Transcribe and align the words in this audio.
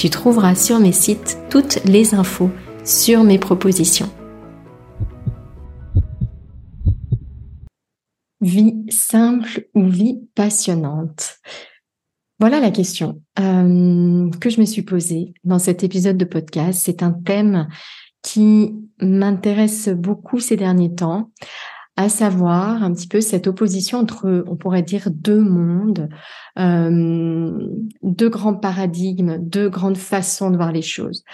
tu 0.00 0.08
trouveras 0.08 0.54
sur 0.54 0.80
mes 0.80 0.92
sites 0.92 1.36
toutes 1.50 1.84
les 1.84 2.14
infos 2.14 2.50
sur 2.86 3.22
mes 3.22 3.38
propositions. 3.38 4.08
Vie 8.40 8.86
simple 8.88 9.68
ou 9.74 9.86
vie 9.90 10.22
passionnante? 10.34 11.36
Voilà 12.38 12.60
la 12.60 12.70
question 12.70 13.20
euh, 13.40 14.30
que 14.40 14.48
je 14.48 14.60
me 14.60 14.64
suis 14.64 14.80
posée 14.80 15.34
dans 15.44 15.58
cet 15.58 15.84
épisode 15.84 16.16
de 16.16 16.24
podcast. 16.24 16.80
C'est 16.82 17.02
un 17.02 17.12
thème 17.12 17.68
qui 18.22 18.74
m'intéresse 19.02 19.90
beaucoup 19.90 20.40
ces 20.40 20.56
derniers 20.56 20.94
temps 20.94 21.30
à 22.00 22.08
savoir 22.08 22.82
un 22.82 22.94
petit 22.94 23.08
peu 23.08 23.20
cette 23.20 23.46
opposition 23.46 23.98
entre, 23.98 24.42
on 24.46 24.56
pourrait 24.56 24.82
dire, 24.82 25.10
deux 25.10 25.42
mondes, 25.42 26.08
euh, 26.58 27.52
deux 28.02 28.30
grands 28.30 28.54
paradigmes, 28.54 29.36
deux 29.36 29.68
grandes 29.68 29.98
façons 29.98 30.50
de 30.50 30.56
voir 30.56 30.72
les 30.72 30.80
choses. 30.80 31.24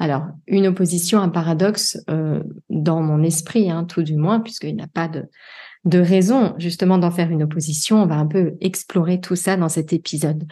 Alors, 0.00 0.24
une 0.48 0.66
opposition, 0.66 1.20
un 1.20 1.28
paradoxe 1.28 1.96
euh, 2.10 2.42
dans 2.70 3.02
mon 3.02 3.22
esprit, 3.22 3.70
hein, 3.70 3.84
tout 3.84 4.02
du 4.02 4.16
moins, 4.16 4.40
puisqu'il 4.40 4.74
n'y 4.74 4.82
a 4.82 4.88
pas 4.88 5.08
de, 5.08 5.28
raison 5.96 6.54
justement 6.58 6.98
d'en 6.98 7.12
faire 7.12 7.30
une 7.30 7.44
opposition. 7.44 8.02
On 8.02 8.06
va 8.06 8.16
un 8.16 8.26
peu 8.26 8.54
explorer 8.60 9.20
tout 9.20 9.36
ça 9.36 9.56
dans 9.56 9.68
cet 9.68 9.92
épisode. 9.92 10.44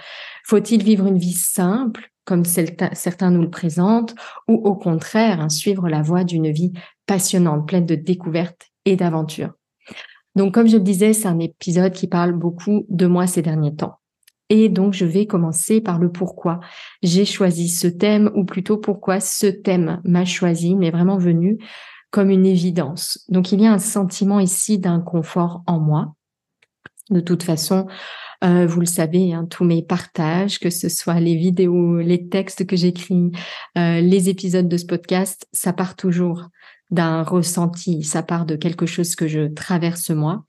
Faut-il 0.44 0.84
vivre 0.84 1.06
une 1.06 1.18
vie 1.18 1.32
simple, 1.32 2.12
comme 2.24 2.44
certains 2.44 3.32
nous 3.32 3.42
le 3.42 3.50
présentent, 3.50 4.14
ou 4.46 4.54
au 4.54 4.76
contraire, 4.76 5.40
hein, 5.40 5.48
suivre 5.48 5.88
la 5.88 6.00
voie 6.00 6.22
d'une 6.22 6.52
vie 6.52 6.72
passionnante, 7.06 7.66
pleine 7.66 7.86
de 7.86 7.96
découvertes 7.96 8.68
et 8.84 8.94
d'aventures? 8.94 9.54
Donc, 10.36 10.54
comme 10.54 10.66
je 10.66 10.76
le 10.76 10.82
disais, 10.82 11.12
c'est 11.12 11.28
un 11.28 11.38
épisode 11.38 11.92
qui 11.92 12.08
parle 12.08 12.32
beaucoup 12.32 12.86
de 12.88 13.06
moi 13.06 13.26
ces 13.26 13.42
derniers 13.42 13.74
temps. 13.74 13.98
Et 14.50 14.68
donc, 14.68 14.92
je 14.92 15.04
vais 15.04 15.26
commencer 15.26 15.80
par 15.80 15.98
le 15.98 16.10
pourquoi 16.10 16.60
j'ai 17.02 17.24
choisi 17.24 17.68
ce 17.68 17.86
thème, 17.86 18.30
ou 18.34 18.44
plutôt 18.44 18.76
pourquoi 18.76 19.20
ce 19.20 19.46
thème 19.46 20.00
m'a 20.04 20.24
choisi, 20.24 20.74
mais 20.74 20.90
vraiment 20.90 21.18
venu 21.18 21.58
comme 22.10 22.30
une 22.30 22.46
évidence. 22.46 23.24
Donc, 23.28 23.52
il 23.52 23.60
y 23.60 23.66
a 23.66 23.72
un 23.72 23.78
sentiment 23.78 24.40
ici 24.40 24.78
d'inconfort 24.78 25.62
en 25.66 25.80
moi. 25.80 26.14
De 27.10 27.20
toute 27.20 27.42
façon, 27.42 27.86
euh, 28.44 28.66
vous 28.66 28.80
le 28.80 28.86
savez, 28.86 29.32
hein, 29.32 29.46
tous 29.48 29.64
mes 29.64 29.82
partages, 29.82 30.58
que 30.58 30.70
ce 30.70 30.88
soit 30.88 31.20
les 31.20 31.36
vidéos, 31.36 31.98
les 31.98 32.28
textes 32.28 32.66
que 32.66 32.76
j'écris, 32.76 33.30
euh, 33.78 34.00
les 34.00 34.28
épisodes 34.28 34.68
de 34.68 34.76
ce 34.76 34.86
podcast, 34.86 35.46
ça 35.52 35.72
part 35.72 35.96
toujours 35.96 36.48
d'un 36.90 37.22
ressenti, 37.22 38.02
ça 38.02 38.22
part 38.22 38.46
de 38.46 38.56
quelque 38.56 38.86
chose 38.86 39.16
que 39.16 39.26
je 39.26 39.48
traverse 39.48 40.10
moi. 40.10 40.44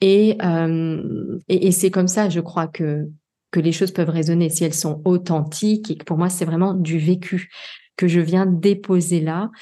Et, 0.00 0.36
euh, 0.42 1.38
et, 1.48 1.72
c'est 1.72 1.90
comme 1.90 2.08
ça, 2.08 2.28
je 2.28 2.40
crois 2.40 2.66
que 2.66 3.08
que 3.54 3.60
les 3.60 3.70
choses 3.70 3.92
peuvent 3.92 4.10
résonner 4.10 4.50
si 4.50 4.64
elles 4.64 4.74
sont 4.74 5.00
authentiques 5.04 5.88
et 5.88 5.96
que 5.96 6.04
pour 6.04 6.18
moi 6.18 6.28
c'est 6.28 6.44
vraiment 6.44 6.74
du 6.74 6.98
vécu 6.98 7.52
que 7.96 8.08
je 8.08 8.18
viens 8.18 8.46
déposer 8.46 9.20
là. 9.20 9.52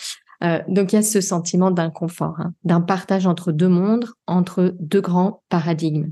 Euh, 0.43 0.61
donc 0.67 0.93
il 0.93 0.97
y 0.97 0.99
a 0.99 1.03
ce 1.03 1.21
sentiment 1.21 1.71
d'inconfort, 1.71 2.41
hein, 2.41 2.55
d'un 2.65 2.81
partage 2.81 3.27
entre 3.27 3.53
deux 3.53 3.69
mondes, 3.69 4.07
entre 4.27 4.75
deux 4.81 5.03
grands 5.03 5.43
paradigmes, 5.51 6.11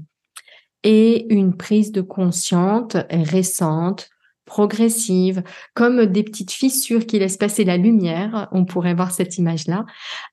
et 0.84 1.32
une 1.34 1.56
prise 1.56 1.90
de 1.90 2.02
conscience 2.02 2.96
récente 3.10 4.10
progressive, 4.50 5.44
comme 5.74 6.06
des 6.06 6.24
petites 6.24 6.50
fissures 6.50 7.06
qui 7.06 7.20
laissent 7.20 7.36
passer 7.36 7.62
la 7.62 7.76
lumière, 7.76 8.48
on 8.50 8.64
pourrait 8.64 8.94
voir 8.94 9.12
cette 9.12 9.38
image-là, 9.38 9.86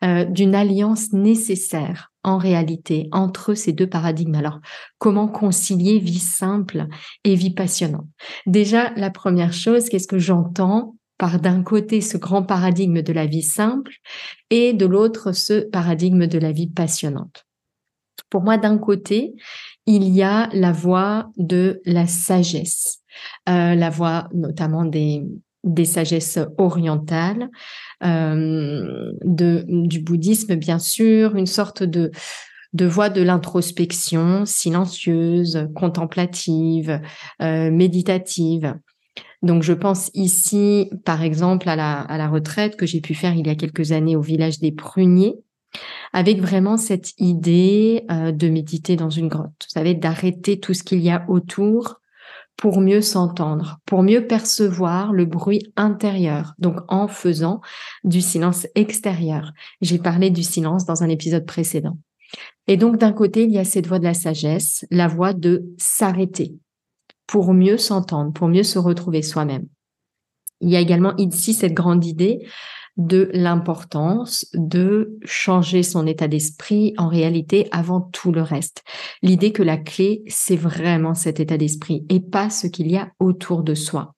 euh, 0.04 0.26
d'une 0.26 0.56
alliance 0.56 1.14
nécessaire 1.14 2.12
en 2.24 2.40
réalité 2.40 3.10
entre 3.12 3.54
ces 3.54 3.74
deux 3.74 3.86
paradigmes. 3.86 4.34
Alors, 4.34 4.60
comment 4.98 5.28
concilier 5.28 6.00
vie 6.00 6.18
simple 6.18 6.88
et 7.24 7.36
vie 7.36 7.54
passionnante? 7.54 8.08
Déjà, 8.48 8.92
la 8.96 9.12
première 9.12 9.54
chose, 9.54 9.88
qu'est-ce 9.88 10.08
que 10.08 10.18
j'entends 10.18 10.96
par 11.20 11.40
d'un 11.40 11.62
côté 11.62 12.02
ce 12.02 12.18
grand 12.18 12.42
paradigme 12.42 13.04
de 13.04 13.14
la 13.14 13.28
vie 13.28 13.44
simple 13.44 13.94
et 14.50 14.74
de 14.74 14.88
l'autre 14.88 15.32
ce 15.32 15.60
paradigme 15.60 16.26
de 16.26 16.40
la 16.40 16.52
vie 16.52 16.72
passionnante? 16.72 17.46
Pour 18.32 18.42
moi, 18.42 18.58
d'un 18.58 18.80
côté, 18.80 19.36
il 19.88 20.10
y 20.10 20.22
a 20.22 20.50
la 20.54 20.72
voie 20.72 21.32
de 21.38 21.82
la 21.86 22.06
sagesse. 22.06 23.00
Euh, 23.50 23.74
la 23.74 23.90
voie 23.90 24.30
notamment 24.34 24.86
des, 24.86 25.24
des 25.64 25.86
sagesses 25.86 26.40
orientales, 26.58 27.50
euh, 28.04 29.12
de, 29.24 29.66
du 29.68 30.00
bouddhisme 30.02 30.56
bien 30.56 30.78
sûr, 30.78 31.36
une 31.36 31.48
sorte 31.48 31.82
de, 31.82 32.12
de 32.74 32.86
voie 32.86 33.10
de 33.10 33.22
l'introspection 33.22 34.46
silencieuse, 34.46 35.68
contemplative, 35.76 37.02
euh, 37.42 37.72
méditative. 37.72 38.76
Donc 39.42 39.64
je 39.64 39.74
pense 39.74 40.12
ici, 40.14 40.90
par 41.06 41.24
exemple, 41.24 41.70
à 41.70 41.76
la, 41.76 42.02
à 42.02 42.18
la 42.18 42.28
retraite 42.28 42.76
que 42.76 42.86
j'ai 42.86 43.02
pu 43.02 43.14
faire 43.14 43.36
il 43.36 43.48
y 43.48 43.50
a 43.50 43.56
quelques 43.56 43.92
années 43.92 44.16
au 44.16 44.22
village 44.22 44.60
des 44.60 44.72
Pruniers, 44.72 45.36
avec 46.14 46.40
vraiment 46.40 46.78
cette 46.78 47.14
idée 47.20 48.06
de 48.10 48.50
méditer 48.50 48.96
dans 48.96 49.10
une 49.10 49.28
grotte, 49.28 49.52
vous 49.64 49.74
savez, 49.74 49.94
d'arrêter 49.94 50.60
tout 50.60 50.74
ce 50.74 50.84
qu'il 50.84 51.00
y 51.00 51.10
a 51.10 51.26
autour 51.28 52.00
pour 52.58 52.82
mieux 52.82 53.02
s'entendre, 53.02 53.78
pour 53.86 54.02
mieux 54.02 54.26
percevoir 54.26 55.14
le 55.14 55.26
bruit 55.26 55.72
intérieur, 55.76 56.56
donc 56.58 56.80
en 56.88 57.08
faisant 57.08 57.62
du 58.04 58.20
silence 58.20 58.66
extérieur. 58.74 59.52
J'ai 59.82 60.00
parlé 60.00 60.32
du 60.32 60.42
silence 60.42 60.86
dans 60.86 61.04
un 61.04 61.10
épisode 61.10 61.46
précédent. 61.46 61.98
Et 62.66 62.76
donc 62.76 62.98
d'un 62.98 63.14
côté, 63.14 63.44
il 63.44 63.52
y 63.52 63.60
a 63.60 63.64
cette 63.64 63.88
voix 63.88 64.00
de 64.00 64.06
la 64.06 64.16
sagesse, 64.16 64.86
la 64.90 65.08
voix 65.08 65.34
de 65.34 65.66
s'arrêter 65.78 66.56
pour 67.28 67.54
mieux 67.54 67.78
s'entendre, 67.78 68.34
pour 68.34 68.48
mieux 68.48 68.64
se 68.64 68.80
retrouver 68.80 69.22
soi-même. 69.22 69.68
Il 70.60 70.70
y 70.70 70.76
a 70.76 70.80
également 70.80 71.16
ici 71.18 71.54
cette 71.54 71.74
grande 71.74 72.06
idée 72.06 72.40
de 72.98 73.30
l'importance 73.34 74.48
de 74.54 75.18
changer 75.24 75.84
son 75.84 76.08
état 76.08 76.28
d'esprit 76.28 76.94
en 76.98 77.08
réalité 77.08 77.68
avant 77.72 78.02
tout 78.02 78.32
le 78.32 78.42
reste. 78.42 78.84
L'idée 79.22 79.52
que 79.52 79.64
la 79.64 79.78
clé, 79.78 80.24
c'est 80.28 80.56
vraiment 80.56 81.14
cet 81.14 81.40
état 81.40 81.58
d'esprit 81.58 82.06
et 82.10 82.20
pas 82.20 82.50
ce 82.50 82.68
qu'il 82.68 82.90
y 82.90 82.98
a 82.98 83.12
autour 83.20 83.64
de 83.64 83.76
soi. 83.76 84.14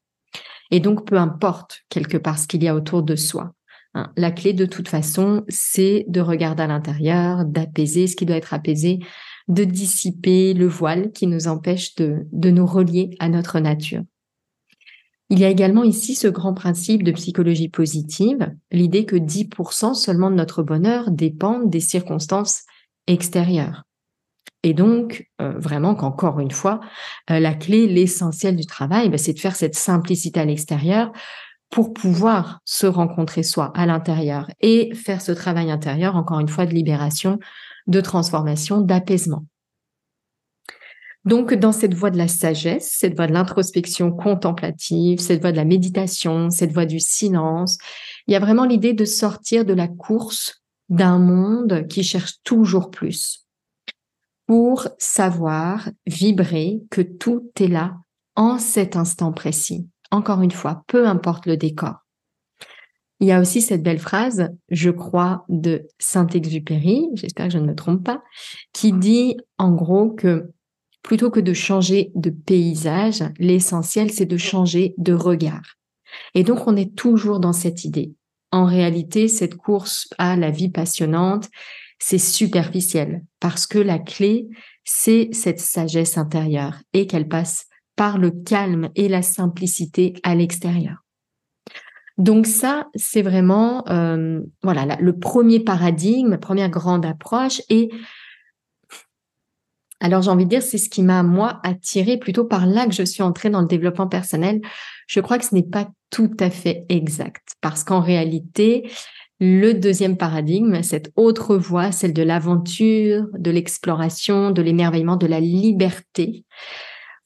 Et 0.72 0.80
donc, 0.80 1.06
peu 1.06 1.18
importe 1.18 1.82
quelque 1.90 2.18
part 2.18 2.40
ce 2.40 2.48
qu'il 2.48 2.64
y 2.64 2.68
a 2.68 2.76
autour 2.76 3.04
de 3.04 3.16
soi. 3.16 3.54
Hein. 3.96 4.12
La 4.16 4.32
clé, 4.32 4.54
de 4.54 4.66
toute 4.66 4.88
façon, 4.88 5.44
c'est 5.50 6.06
de 6.08 6.22
regarder 6.22 6.64
à 6.64 6.68
l'intérieur, 6.68 7.46
d'apaiser 7.46 8.08
ce 8.08 8.16
qui 8.16 8.26
doit 8.26 8.38
être 8.38 8.54
apaisé, 8.54 9.00
de 9.48 9.64
dissiper 9.64 10.54
le 10.54 10.68
voile 10.68 11.12
qui 11.12 11.28
nous 11.28 11.48
empêche 11.48 11.96
de, 11.96 12.28
de 12.32 12.52
nous 12.52 12.68
relier 12.68 13.16
à 13.20 13.30
notre 13.30 13.60
nature. 13.60 14.04
Il 15.32 15.38
y 15.38 15.46
a 15.46 15.50
également 15.50 15.84
ici 15.84 16.16
ce 16.16 16.28
grand 16.28 16.56
principe 16.56 17.04
de 17.04 17.12
psychologie 17.12 17.70
positive, 17.70 18.52
l'idée 18.72 19.06
que 19.06 19.16
10% 19.16 19.94
seulement 19.94 20.32
de 20.32 20.36
notre 20.36 20.64
bonheur 20.64 21.12
dépendent 21.12 21.70
des 21.70 21.80
circonstances 21.80 22.64
extérieures. 23.06 23.84
Et 24.64 24.74
donc, 24.74 25.30
euh, 25.40 25.54
vraiment 25.58 25.96
qu'encore 25.96 26.40
une 26.40 26.52
fois, 26.52 26.80
euh, 27.30 27.40
la 27.40 27.54
clé, 27.54 27.88
l'essentiel 27.88 28.56
du 28.56 28.66
travail, 28.66 29.10
bah, 29.10 29.18
c'est 29.18 29.34
de 29.34 29.40
faire 29.40 29.56
cette 29.56 29.76
simplicité 29.76 30.40
à 30.40 30.46
l'extérieur 30.46 31.12
pour 31.70 31.94
pouvoir 31.94 32.60
se 32.66 32.88
rencontrer 32.88 33.44
soi 33.44 33.72
à 33.76 33.86
l'intérieur 33.86 34.50
et 34.60 34.94
faire 34.96 35.22
ce 35.22 35.32
travail 35.32 35.70
intérieur, 35.70 36.16
encore 36.16 36.40
une 36.40 36.48
fois, 36.48 36.66
de 36.66 36.74
libération, 36.74 37.40
de 37.88 38.02
transformation, 38.02 38.82
d'apaisement. 38.82 39.46
Donc, 41.30 41.54
dans 41.54 41.72
cette 41.72 41.94
voie 41.94 42.10
de 42.10 42.18
la 42.18 42.28
sagesse, 42.28 42.92
cette 42.92 43.16
voie 43.16 43.28
de 43.28 43.34
l'introspection 43.34 44.12
contemplative, 44.12 45.20
cette 45.20 45.42
voie 45.42 45.52
de 45.52 45.58
la 45.58 45.64
méditation, 45.64 46.50
cette 46.50 46.74
voie 46.74 46.88
du 46.88 47.00
silence, 47.00 47.78
il 48.26 48.34
y 48.34 48.36
a 48.36 48.40
vraiment 48.40 48.66
l'idée 48.66 48.94
de 48.94 49.06
sortir 49.06 49.64
de 49.64 49.76
la 49.76 49.88
course 49.88 50.64
d'un 50.90 51.20
monde 51.20 51.86
qui 51.88 52.02
cherche 52.02 52.38
toujours 52.44 52.90
plus 52.90 53.46
pour 54.48 54.88
savoir 54.98 55.92
vibrer 56.08 56.82
que 56.90 57.02
tout 57.02 57.52
est 57.60 57.68
là 57.68 57.96
en 58.36 58.58
cet 58.58 58.96
instant 58.96 59.32
précis. 59.32 59.88
Encore 60.10 60.42
une 60.42 60.50
fois, 60.50 60.82
peu 60.88 61.08
importe 61.08 61.46
le 61.46 61.58
décor. 61.58 62.08
Il 63.20 63.28
y 63.28 63.32
a 63.32 63.40
aussi 63.40 63.62
cette 63.62 63.84
belle 63.84 64.00
phrase, 64.00 64.50
je 64.70 64.90
crois, 64.90 65.46
de 65.48 65.86
Saint-Exupéry, 66.00 67.06
j'espère 67.14 67.50
que 67.50 67.54
je 67.54 67.60
ne 67.60 67.68
me 67.68 67.76
trompe 67.76 68.04
pas, 68.04 68.24
qui 68.74 68.94
dit 68.94 69.38
en 69.60 69.74
gros 69.74 70.10
que 70.10 70.50
plutôt 71.02 71.30
que 71.30 71.40
de 71.40 71.54
changer 71.54 72.12
de 72.16 72.30
paysage, 72.30 73.24
l'essentiel, 73.38 74.12
c'est 74.12 74.26
de 74.26 74.38
changer 74.38 74.94
de 74.98 75.14
regard. 75.14 75.76
Et 76.36 76.44
donc, 76.44 76.68
on 76.68 76.76
est 76.76 76.96
toujours 76.96 77.40
dans 77.40 77.54
cette 77.54 77.86
idée. 77.86 78.14
En 78.52 78.66
réalité, 78.66 79.28
cette 79.28 79.56
course 79.56 80.08
à 80.18 80.36
la 80.36 80.50
vie 80.50 80.70
passionnante, 80.70 81.50
c'est 82.00 82.18
superficiel 82.18 83.24
parce 83.40 83.68
que 83.68 83.78
la 83.78 84.00
clé, 84.00 84.48
c'est 84.84 85.30
cette 85.34 85.60
sagesse 85.60 86.18
intérieure 86.18 86.78
et 86.94 87.06
qu'elle 87.06 87.28
passe 87.28 87.68
par 87.96 88.18
le 88.18 88.32
calme 88.32 88.90
et 88.96 89.10
la 89.10 89.22
simplicité 89.22 90.14
à 90.24 90.34
l'extérieur. 90.34 91.04
Donc 92.18 92.48
ça, 92.48 92.88
c'est 92.96 93.22
vraiment 93.22 93.88
euh, 93.90 94.42
voilà 94.62 94.98
le 95.00 95.18
premier 95.18 95.60
paradigme, 95.60 96.38
première 96.38 96.70
grande 96.70 97.06
approche. 97.06 97.62
Et 97.70 97.90
alors 100.00 100.22
j'ai 100.22 100.32
envie 100.32 100.46
de 100.46 100.50
dire, 100.50 100.62
c'est 100.62 100.78
ce 100.78 100.90
qui 100.90 101.04
m'a 101.04 101.24
moi 101.24 101.60
attiré 101.64 102.18
plutôt 102.18 102.46
par 102.46 102.66
là 102.66 102.86
que 102.86 102.94
je 102.94 103.04
suis 103.04 103.24
entrée 103.24 103.50
dans 103.50 103.62
le 103.62 103.68
développement 103.68 104.08
personnel. 104.08 104.62
Je 105.08 105.20
crois 105.20 105.38
que 105.38 105.46
ce 105.46 105.54
n'est 105.54 105.64
pas 105.64 105.90
tout 106.10 106.32
à 106.40 106.50
fait 106.50 106.86
exact 106.90 107.56
parce 107.62 107.84
qu'en 107.84 108.00
réalité, 108.00 108.90
le 109.40 109.74
deuxième 109.74 110.18
paradigme, 110.18 110.82
cette 110.84 111.12
autre 111.16 111.56
voie, 111.56 111.92
celle 111.92 112.14
de 112.14 112.24
l'aventure, 112.24 113.28
de 113.38 113.52
l'exploration, 113.52 114.52
de 114.52 114.62
l'émerveillement, 114.62 115.16
de 115.16 115.28
la 115.28 115.40
liberté, 115.40 116.46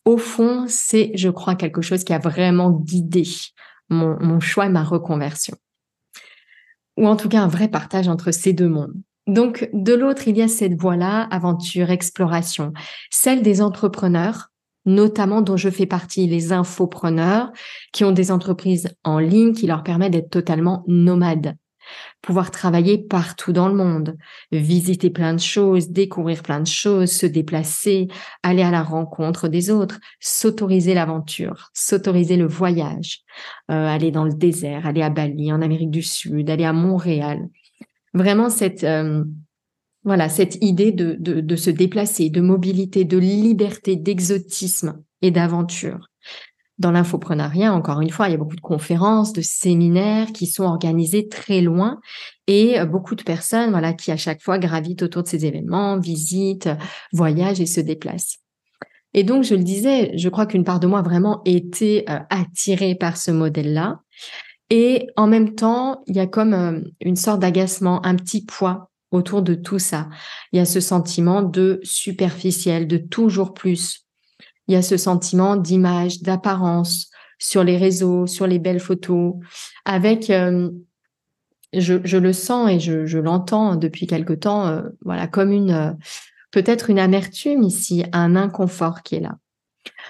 au 0.05 0.17
fond, 0.17 0.65
c'est, 0.67 1.11
je 1.15 1.29
crois, 1.29 1.55
quelque 1.55 1.81
chose 1.81 2.03
qui 2.03 2.13
a 2.13 2.19
vraiment 2.19 2.71
guidé 2.71 3.23
mon, 3.89 4.39
choix 4.39 4.65
et 4.65 4.69
ma 4.69 4.83
reconversion. 4.83 5.55
Ou 6.97 7.07
en 7.07 7.15
tout 7.15 7.29
cas, 7.29 7.41
un 7.41 7.47
vrai 7.47 7.67
partage 7.67 8.07
entre 8.07 8.31
ces 8.31 8.53
deux 8.53 8.69
mondes. 8.69 8.93
Donc, 9.27 9.69
de 9.73 9.93
l'autre, 9.93 10.27
il 10.27 10.37
y 10.37 10.41
a 10.41 10.47
cette 10.47 10.79
voie-là, 10.79 11.21
aventure, 11.31 11.91
exploration, 11.91 12.73
celle 13.09 13.41
des 13.41 13.61
entrepreneurs, 13.61 14.49
notamment 14.85 15.41
dont 15.41 15.55
je 15.55 15.69
fais 15.69 15.85
partie, 15.85 16.27
les 16.27 16.51
infopreneurs, 16.51 17.51
qui 17.93 18.03
ont 18.03 18.11
des 18.11 18.31
entreprises 18.31 18.89
en 19.03 19.19
ligne 19.19 19.53
qui 19.53 19.65
leur 19.65 19.83
permettent 19.83 20.11
d'être 20.11 20.29
totalement 20.29 20.83
nomades 20.87 21.55
pouvoir 22.21 22.51
travailler 22.51 22.97
partout 22.97 23.51
dans 23.51 23.67
le 23.67 23.75
monde, 23.75 24.17
visiter 24.51 25.09
plein 25.09 25.33
de 25.33 25.39
choses, 25.39 25.89
découvrir 25.89 26.41
plein 26.41 26.59
de 26.59 26.67
choses, 26.67 27.11
se 27.11 27.25
déplacer, 27.25 28.07
aller 28.41 28.63
à 28.63 28.71
la 28.71 28.83
rencontre 28.83 29.47
des 29.47 29.69
autres, 29.69 29.99
s'autoriser 30.19 30.93
l'aventure, 30.93 31.69
s'autoriser 31.73 32.37
le 32.37 32.47
voyage, 32.47 33.19
euh, 33.69 33.87
aller 33.87 34.11
dans 34.11 34.23
le 34.23 34.33
désert, 34.33 34.87
aller 34.87 35.01
à 35.01 35.09
Bali, 35.09 35.51
en 35.51 35.61
Amérique 35.61 35.91
du 35.91 36.01
Sud, 36.01 36.49
aller 36.49 36.65
à 36.65 36.73
Montréal. 36.73 37.49
Vraiment 38.13 38.49
cette 38.49 38.83
euh, 38.83 39.23
voilà 40.03 40.29
cette 40.29 40.63
idée 40.63 40.91
de, 40.91 41.15
de, 41.19 41.41
de 41.41 41.55
se 41.55 41.69
déplacer, 41.69 42.29
de 42.29 42.41
mobilité, 42.41 43.05
de 43.05 43.17
liberté, 43.17 43.95
d'exotisme 43.95 45.01
et 45.21 45.31
d'aventure 45.31 46.09
dans 46.79 46.91
l'infoprenariat, 46.91 47.73
encore 47.73 48.01
une 48.01 48.09
fois, 48.09 48.27
il 48.27 48.31
y 48.31 48.35
a 48.35 48.37
beaucoup 48.37 48.55
de 48.55 48.61
conférences, 48.61 49.31
de 49.31 49.41
séminaires 49.41 50.31
qui 50.33 50.47
sont 50.47 50.63
organisés 50.63 51.27
très 51.27 51.61
loin 51.61 51.99
et 52.47 52.79
euh, 52.79 52.85
beaucoup 52.85 53.15
de 53.15 53.23
personnes, 53.23 53.69
voilà, 53.69 53.93
qui 53.93 54.11
à 54.11 54.17
chaque 54.17 54.41
fois 54.41 54.57
gravitent 54.57 55.03
autour 55.03 55.23
de 55.23 55.27
ces 55.27 55.45
événements, 55.45 55.99
visitent, 55.99 56.69
voyagent 57.11 57.61
et 57.61 57.65
se 57.65 57.79
déplacent. 57.79 58.39
Et 59.13 59.23
donc, 59.23 59.43
je 59.43 59.53
le 59.53 59.63
disais, 59.63 60.17
je 60.17 60.27
crois 60.29 60.47
qu'une 60.47 60.63
part 60.63 60.79
de 60.79 60.87
moi 60.87 60.99
a 60.99 61.03
vraiment 61.03 61.41
été 61.45 62.09
euh, 62.09 62.19
attirée 62.31 62.95
par 62.95 63.17
ce 63.17 63.29
modèle-là. 63.29 63.99
Et 64.75 65.05
en 65.17 65.27
même 65.27 65.53
temps, 65.53 66.01
il 66.07 66.15
y 66.15 66.19
a 66.19 66.25
comme 66.25 66.55
euh, 66.55 66.81
une 66.99 67.15
sorte 67.15 67.39
d'agacement, 67.39 68.03
un 68.03 68.15
petit 68.15 68.43
poids 68.43 68.89
autour 69.11 69.43
de 69.43 69.53
tout 69.53 69.77
ça. 69.77 70.09
Il 70.51 70.57
y 70.57 70.59
a 70.59 70.65
ce 70.65 70.79
sentiment 70.79 71.43
de 71.43 71.79
superficiel, 71.83 72.87
de 72.87 72.97
toujours 72.97 73.53
plus, 73.53 74.07
il 74.67 74.73
y 74.73 74.75
a 74.75 74.81
ce 74.81 74.97
sentiment 74.97 75.57
d'image, 75.57 76.23
d'apparence 76.23 77.11
sur 77.37 77.63
les 77.63 77.77
réseaux, 77.77 78.25
sur 78.25 78.47
les 78.47 78.57
belles 78.57 78.79
photos, 78.79 79.35
avec, 79.85 80.31
euh, 80.31 80.71
je, 81.71 82.17
le 82.17 82.33
sens 82.33 82.71
et 82.71 82.79
je, 82.79 83.19
l'entends 83.19 83.75
depuis 83.75 84.07
quelque 84.07 84.33
temps, 84.33 84.65
euh, 84.65 84.81
voilà, 85.01 85.27
comme 85.27 85.51
une, 85.51 85.95
peut-être 86.49 86.89
une 86.89 86.97
amertume 86.97 87.61
ici, 87.61 88.05
un 88.11 88.35
inconfort 88.35 89.03
qui 89.03 89.17
est 89.17 89.19
là. 89.19 89.37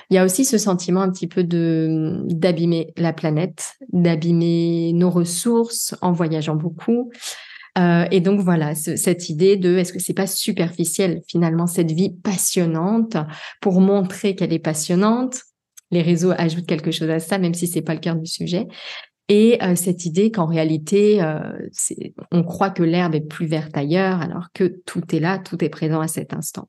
Il 0.10 0.16
y 0.16 0.18
a 0.18 0.26
aussi 0.26 0.46
ce 0.46 0.58
sentiment 0.58 1.02
un 1.02 1.12
petit 1.12 1.28
peu 1.28 1.44
de 1.44 2.22
d'abîmer 2.26 2.94
la 2.98 3.14
planète, 3.14 3.74
d'abîmer 3.92 4.92
nos 4.94 5.10
ressources 5.10 5.96
en 6.02 6.12
voyageant 6.12 6.56
beaucoup, 6.56 7.12
euh, 7.78 8.06
et 8.12 8.20
donc 8.22 8.40
voilà, 8.40 8.76
cette 8.76 9.30
idée 9.30 9.58
de 9.58 9.78
est-ce 9.78 9.94
que 9.94 10.00
c'est 10.00 10.14
pas 10.14 10.28
superficiel 10.28 11.22
finalement 11.28 11.66
cette 11.66 11.92
vie 11.92 12.12
passionnante 12.12 13.18
pour 13.62 13.82
montrer 13.82 14.36
qu'elle 14.36 14.54
est 14.54 14.60
passionnante. 14.60 15.42
Les 15.90 16.02
réseaux 16.02 16.32
ajoutent 16.38 16.68
quelque 16.68 16.92
chose 16.92 17.10
à 17.10 17.20
ça, 17.20 17.38
même 17.38 17.54
si 17.54 17.68
c'est 17.68 17.82
pas 17.82 17.94
le 17.94 18.00
cœur 18.00 18.16
du 18.16 18.26
sujet. 18.26 18.68
Et 19.30 19.58
euh, 19.64 19.76
cette 19.76 20.06
idée 20.06 20.32
qu'en 20.32 20.46
réalité, 20.46 21.22
euh, 21.22 21.40
on 22.32 22.44
croit 22.44 22.70
que 22.70 22.84
l'herbe 22.84 23.16
est 23.16 23.22
plus 23.22 23.48
verte 23.48 23.76
ailleurs, 23.76 24.22
alors 24.22 24.48
que 24.54 24.82
tout 24.86 25.16
est 25.16 25.20
là, 25.20 25.40
tout 25.40 25.64
est 25.64 25.70
présent 25.70 26.02
à 26.02 26.08
cet 26.08 26.34
instant. 26.34 26.68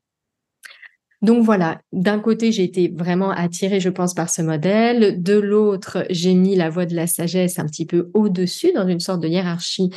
Donc 1.21 1.43
voilà, 1.43 1.79
d'un 1.91 2.19
côté, 2.19 2.51
j'ai 2.51 2.63
été 2.63 2.91
vraiment 2.95 3.31
attirée, 3.31 3.79
je 3.79 3.89
pense, 3.89 4.13
par 4.13 4.29
ce 4.29 4.41
modèle. 4.41 5.21
De 5.21 5.37
l'autre, 5.37 6.05
j'ai 6.09 6.33
mis 6.33 6.55
la 6.55 6.69
voie 6.69 6.85
de 6.85 6.95
la 6.95 7.07
sagesse 7.07 7.57
un 7.59 7.65
petit 7.65 7.85
peu 7.85 8.09
au-dessus, 8.13 8.71
dans 8.73 8.87
une 8.87 8.99
sorte 8.99 9.21
de 9.21 9.27
hiérarchie 9.27 9.89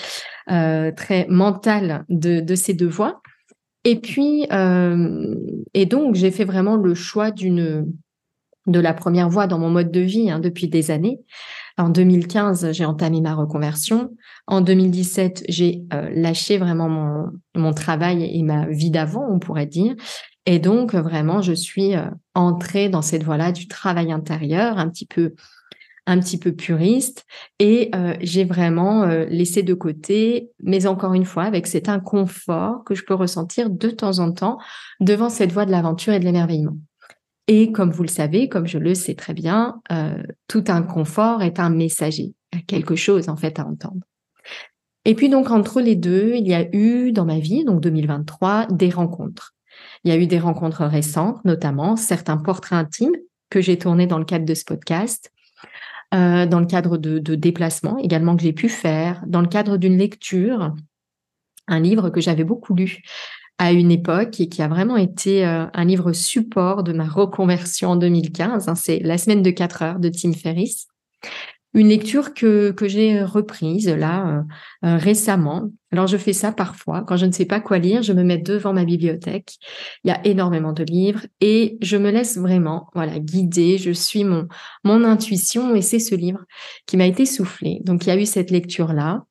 euh, 0.51 0.93
très 0.93 1.27
mentale 1.29 2.05
de, 2.09 2.55
ces 2.55 2.75
deux 2.75 2.89
voies. 2.89 3.21
Et 3.85 4.01
puis, 4.01 4.47
euh, 4.53 5.35
et 5.75 5.87
donc, 5.87 6.15
j'ai 6.15 6.31
fait 6.31 6.45
vraiment 6.45 6.77
le 6.77 6.95
choix 6.95 7.31
de 7.31 7.85
la 8.67 8.95
première 8.95 9.29
voie 9.29 9.47
dans 9.47 9.59
mon 9.59 9.71
mode 9.71 9.91
de 9.91 10.01
vie 10.01 10.31
hein, 10.31 10.41
depuis 10.41 10.69
des 10.69 10.91
années. 10.91 11.21
En 11.79 11.91
2015, 11.91 12.73
j'ai 12.73 12.85
entamé 12.85 13.21
ma 13.21 13.35
reconversion. 13.35 14.11
En 14.47 14.61
2017, 14.61 15.45
j'ai 15.49 15.85
euh, 15.93 16.11
lâché 16.13 16.59
vraiment 16.59 16.89
mon, 16.89 17.27
mon 17.55 17.73
travail 17.73 18.25
et 18.25 18.43
ma 18.43 18.67
vie 18.67 18.91
d'avant, 18.91 19.25
on 19.31 19.39
pourrait 19.39 19.67
dire. 19.67 19.95
Et 20.51 20.59
donc, 20.59 20.95
vraiment, 20.95 21.43
je 21.43 21.53
suis 21.53 21.95
euh, 21.95 22.07
entrée 22.35 22.89
dans 22.89 23.03
cette 23.03 23.23
voie-là 23.23 23.53
du 23.53 23.69
travail 23.69 24.13
intérieur, 24.13 24.79
un 24.79 24.89
petit 24.89 25.05
peu, 25.05 25.35
puriste, 26.57 27.27
et 27.59 27.91
euh, 27.95 28.15
j'ai 28.23 28.47
vraiment 28.47 29.03
euh, 29.03 29.27
laissé 29.27 29.63
de 29.63 29.75
côté, 29.75 30.51
mais 30.63 30.87
encore 30.87 31.13
une 31.13 31.27
fois, 31.27 31.43
avec 31.43 31.67
cet 31.67 31.91
inconfort 31.91 32.83
que 32.85 32.95
je 32.95 33.05
peux 33.05 33.13
ressentir 33.13 33.69
de 33.69 33.91
temps 33.91 34.21
en 34.21 34.33
temps 34.33 34.57
devant 35.01 35.29
cette 35.29 35.53
voie 35.53 35.67
de 35.67 35.71
l'aventure 35.71 36.15
et 36.15 36.19
de 36.19 36.25
l'émerveillement. 36.25 36.79
Et 37.47 37.71
comme 37.71 37.91
vous 37.91 38.05
le 38.05 38.09
savez, 38.09 38.49
comme 38.49 38.67
je 38.67 38.79
le 38.79 38.95
sais 38.95 39.17
très 39.17 39.35
bien, 39.35 39.83
tout 40.49 40.65
inconfort 40.69 41.43
est 41.43 41.61
un 41.61 41.69
messager, 41.69 42.33
quelque 42.67 42.97
chose 42.97 43.29
en 43.29 43.37
fait 43.37 43.59
à 43.59 43.67
entendre. 43.67 44.01
Et 45.05 45.15
puis 45.15 45.29
donc 45.29 45.51
entre 45.51 45.83
les 45.83 45.97
deux, 45.97 46.33
il 46.37 46.49
y 46.49 46.55
a 46.55 46.75
eu 46.75 47.13
dans 47.13 47.27
ma 47.27 47.39
vie, 47.39 47.65
donc 47.65 47.83
2023, 47.83 48.67
des 48.69 48.89
rencontres. 48.91 49.55
Il 50.05 50.11
y 50.11 50.15
a 50.15 50.17
eu 50.17 50.27
des 50.27 50.39
rencontres 50.39 50.85
récentes, 50.85 51.45
notamment 51.45 51.97
certains 51.97 52.37
portraits 52.37 52.79
intimes 52.79 53.17
que 53.51 53.61
j'ai 53.61 53.79
tournés 53.79 54.07
dans 54.07 54.19
le 54.19 54.25
cadre 54.25 54.45
de 54.45 54.55
ce 54.55 54.65
podcast, 54.65 55.33
euh, 56.15 56.47
dans 56.47 56.61
le 56.61 56.67
cadre 56.67 56.97
de, 56.97 57.35
déplacements 57.35 57.99
également 57.99 58.37
que 58.37 58.43
j'ai 58.43 58.53
pu 58.53 58.69
faire, 58.69 59.23
dans 59.27 59.41
le 59.41 59.49
cadre 59.49 59.77
d'une 59.77 59.99
lecture, 59.99 60.75
un 61.67 61.81
livre 61.81 62.11
que 62.11 62.21
j'avais 62.21 62.45
beaucoup 62.45 62.75
lu 62.75 63.03
à 63.59 63.73
une 63.73 63.91
époque 63.91 64.41
et 64.41 64.49
qui 64.49 64.63
a 64.63 64.69
vraiment 64.69 64.97
été 64.97 65.45
euh, 65.45 65.67
un 65.75 65.85
livre 65.85 66.13
support 66.13 66.85
de 66.85 66.93
ma 66.93 67.05
reconversion 67.05 67.91
en 67.91 67.97
2015. 67.97 68.69
Hein, 68.69 68.75
c'est 68.75 69.01
La 69.01 69.19
semaine 69.19 69.43
de 69.43 69.51
4 69.51 69.83
heures 69.83 69.99
de 69.99 70.09
Tim 70.09 70.33
Ferriss. 70.33 70.87
Une 71.79 71.91
lecture 71.91 72.35
que, 72.35 72.73
que 72.73 72.89
j'ai 72.89 73.23
reprise 73.23 73.89
là 73.89 74.27
euh, 74.27 74.89
euh, 74.89 74.97
récemment. 74.97 75.71
Alors 75.93 76.09
je 76.09 76.17
fais 76.17 76.33
ça 76.33 76.51
parfois 76.51 77.05
quand 77.07 77.17
je 77.17 77.25
ne 77.25 77.31
sais 77.31 77.45
pas 77.45 77.61
quoi 77.61 77.79
lire, 77.79 78.03
je 78.03 78.13
me 78.13 78.25
mets 78.25 78.37
devant 78.37 78.73
ma 78.73 78.85
bibliothèque. 78.85 79.55
Il 80.03 80.09
y 80.09 80.11
a 80.11 80.21
énormément 80.27 80.73
de 80.73 80.83
livres 80.83 81.25
et 81.41 81.79
je 81.81 81.97
me 81.97 82.11
laisse 82.11 82.37
vraiment 82.37 82.89
voilà 82.97 83.21
guider. 83.21 83.79
Je 83.79 83.93
suis 83.93 84.25
mon 84.25 84.49
mon 84.83 85.05
intuition 85.05 85.77
et 85.77 85.81
c'est 85.81 86.01
ce 86.01 86.17
livre 86.17 86.41
qui 86.87 86.97
m'a 86.97 87.07
été 87.07 87.25
soufflé. 87.25 87.79
Donc 87.85 88.05
il 88.05 88.09
y 88.09 88.13
a 88.13 88.21
eu 88.21 88.27
cette 88.27 88.51
lecture 88.51 88.93
là 88.93 89.23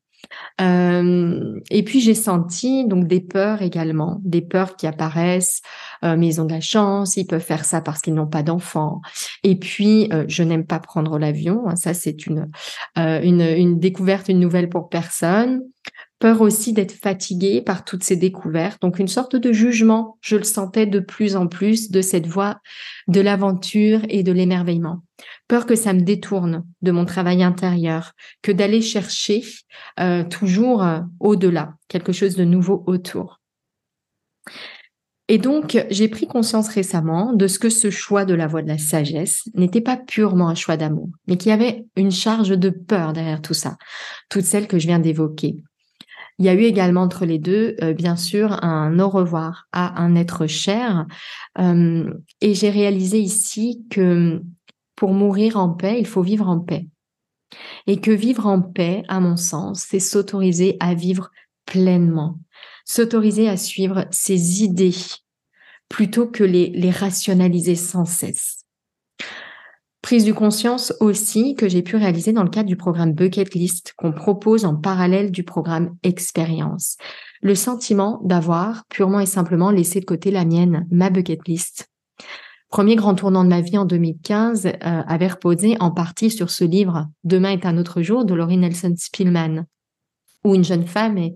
euh, 0.61 1.59
et 1.69 1.83
puis 1.83 2.01
j'ai 2.01 2.13
senti 2.13 2.85
donc 2.85 3.07
des 3.07 3.21
peurs 3.21 3.61
également, 3.61 4.21
des 4.23 4.41
peurs 4.41 4.75
qui 4.75 4.87
apparaissent. 4.87 5.61
Euh, 6.03 6.15
mais 6.17 6.27
ils 6.27 6.41
ont 6.41 6.45
de 6.45 6.53
la 6.53 6.61
chance, 6.61 7.17
ils 7.17 7.25
peuvent 7.25 7.41
faire 7.41 7.65
ça 7.65 7.81
parce 7.81 8.01
qu'ils 8.01 8.13
n'ont 8.13 8.27
pas 8.27 8.43
d'enfants. 8.43 9.01
Et 9.43 9.57
puis 9.57 10.09
euh, 10.13 10.25
je 10.27 10.43
n'aime 10.43 10.65
pas 10.65 10.79
prendre 10.79 11.17
l'avion. 11.17 11.67
Hein, 11.67 11.75
ça 11.75 11.93
c'est 11.93 12.27
une, 12.27 12.49
une 12.95 13.79
découverte, 13.79 14.29
une 14.29 14.39
nouvelle 14.39 14.69
pour 14.69 14.89
personne 14.89 15.61
peur 16.19 16.41
aussi 16.41 16.73
d'être 16.73 16.93
fatiguée 16.93 17.61
par 17.61 17.83
toutes 17.83 18.03
ces 18.03 18.15
découvertes. 18.15 18.81
Donc 18.81 18.99
une 18.99 19.07
sorte 19.07 19.35
de 19.35 19.51
jugement, 19.51 20.17
je 20.21 20.35
le 20.35 20.43
sentais 20.43 20.85
de 20.85 20.99
plus 20.99 21.35
en 21.35 21.47
plus 21.47 21.91
de 21.91 22.01
cette 22.01 22.27
voie 22.27 22.59
de 23.07 23.21
l'aventure 23.21 24.01
et 24.09 24.23
de 24.23 24.31
l'émerveillement. 24.31 25.03
Peur 25.47 25.65
que 25.65 25.75
ça 25.75 25.93
me 25.93 26.01
détourne 26.01 26.65
de 26.81 26.91
mon 26.91 27.05
travail 27.05 27.43
intérieur, 27.43 28.13
que 28.41 28.51
d'aller 28.51 28.81
chercher 28.81 29.43
euh, 29.99 30.23
toujours 30.23 30.83
euh, 30.83 31.01
au-delà, 31.19 31.73
quelque 31.87 32.11
chose 32.11 32.35
de 32.35 32.43
nouveau 32.43 32.83
autour. 32.87 33.39
Et 35.29 35.37
donc, 35.37 35.85
j'ai 35.89 36.07
pris 36.07 36.25
conscience 36.25 36.69
récemment 36.69 37.33
de 37.33 37.47
ce 37.47 37.59
que 37.59 37.69
ce 37.69 37.89
choix 37.89 38.23
de 38.23 38.33
la 38.33 38.47
voie 38.47 38.61
de 38.61 38.67
la 38.69 38.77
sagesse 38.77 39.49
n'était 39.55 39.81
pas 39.81 39.97
purement 39.97 40.47
un 40.47 40.55
choix 40.55 40.77
d'amour, 40.77 41.09
mais 41.27 41.35
qu'il 41.35 41.49
y 41.49 41.53
avait 41.53 41.85
une 41.97 42.11
charge 42.11 42.49
de 42.49 42.69
peur 42.69 43.11
derrière 43.11 43.41
tout 43.41 43.53
ça, 43.53 43.77
toutes 44.29 44.45
celles 44.45 44.67
que 44.67 44.79
je 44.79 44.87
viens 44.87 44.99
d'évoquer. 44.99 45.57
Il 46.39 46.45
y 46.45 46.49
a 46.49 46.53
eu 46.53 46.61
également 46.61 47.01
entre 47.01 47.25
les 47.25 47.39
deux, 47.39 47.75
euh, 47.81 47.93
bien 47.93 48.15
sûr, 48.15 48.63
un 48.63 48.99
au 48.99 49.09
revoir 49.09 49.67
à 49.71 50.01
un 50.01 50.15
être 50.15 50.45
cher. 50.45 51.07
Euh, 51.57 52.13
et 52.41 52.53
j'ai 52.53 52.69
réalisé 52.69 53.19
ici 53.19 53.83
que 53.89 54.41
pour 54.95 55.13
mourir 55.13 55.57
en 55.57 55.69
paix, 55.69 55.97
il 55.99 56.05
faut 56.05 56.21
vivre 56.21 56.47
en 56.47 56.59
paix. 56.59 56.87
Et 57.87 57.99
que 57.99 58.11
vivre 58.11 58.45
en 58.45 58.61
paix, 58.61 59.03
à 59.07 59.19
mon 59.19 59.35
sens, 59.35 59.85
c'est 59.89 59.99
s'autoriser 59.99 60.77
à 60.79 60.93
vivre 60.93 61.31
pleinement, 61.65 62.39
s'autoriser 62.87 63.47
à 63.47 63.57
suivre 63.57 64.05
ses 64.09 64.63
idées 64.63 64.95
plutôt 65.89 66.27
que 66.27 66.43
les, 66.43 66.71
les 66.71 66.89
rationaliser 66.89 67.75
sans 67.75 68.05
cesse. 68.05 68.65
Prise 70.01 70.23
du 70.23 70.33
conscience 70.33 70.93
aussi 70.99 71.55
que 71.55 71.67
j'ai 71.67 71.81
pu 71.81 71.97
réaliser 71.97 72.31
dans 72.31 72.43
le 72.43 72.49
cadre 72.49 72.67
du 72.69 72.77
programme 72.77 73.13
Bucket 73.13 73.53
List 73.53 73.93
qu'on 73.97 74.13
propose 74.13 74.63
en 74.63 74.75
parallèle 74.75 75.31
du 75.31 75.43
programme 75.43 75.97
Expérience. 76.03 76.97
Le 77.41 77.55
sentiment 77.55 78.19
d'avoir 78.23 78.85
purement 78.89 79.19
et 79.19 79.25
simplement 79.25 79.69
laissé 79.69 79.99
de 79.99 80.05
côté 80.05 80.31
la 80.31 80.45
mienne, 80.45 80.87
ma 80.89 81.09
bucket 81.09 81.47
list. 81.47 81.89
Premier 82.69 82.95
grand 82.95 83.15
tournant 83.15 83.43
de 83.43 83.49
ma 83.49 83.61
vie 83.61 83.77
en 83.77 83.85
2015 83.85 84.65
euh, 84.65 84.71
avait 84.81 85.27
reposé 85.27 85.77
en 85.79 85.91
partie 85.91 86.31
sur 86.31 86.49
ce 86.49 86.63
livre 86.63 87.07
Demain 87.23 87.51
est 87.51 87.65
un 87.65 87.77
autre 87.77 88.01
jour 88.01 88.25
de 88.25 88.33
Laurie 88.33 88.57
Nelson 88.57 88.93
Spillman, 88.97 89.65
où 90.43 90.55
une 90.55 90.63
jeune 90.63 90.87
femme 90.87 91.17
est, 91.17 91.35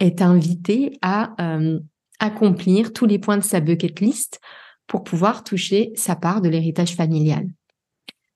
est 0.00 0.22
invitée 0.22 0.98
à 1.02 1.34
euh, 1.40 1.80
accomplir 2.18 2.92
tous 2.92 3.06
les 3.06 3.18
points 3.18 3.38
de 3.38 3.44
sa 3.44 3.60
bucket 3.60 4.00
list 4.00 4.40
pour 4.86 5.04
pouvoir 5.04 5.44
toucher 5.44 5.92
sa 5.94 6.16
part 6.16 6.40
de 6.40 6.48
l'héritage 6.48 6.94
familial. 6.94 7.46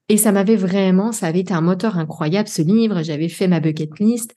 Et 0.09 0.17
ça 0.17 0.33
m'avait 0.33 0.57
vraiment, 0.57 1.13
ça 1.13 1.27
avait 1.27 1.41
été 1.41 1.53
un 1.53 1.61
moteur 1.61 1.99
incroyable, 1.99 2.49
ce 2.49 2.63
livre. 2.63 3.03
J'avais 3.03 3.29
fait 3.29 3.49
ma 3.49 3.61
bucket 3.61 3.99
list. 3.99 4.35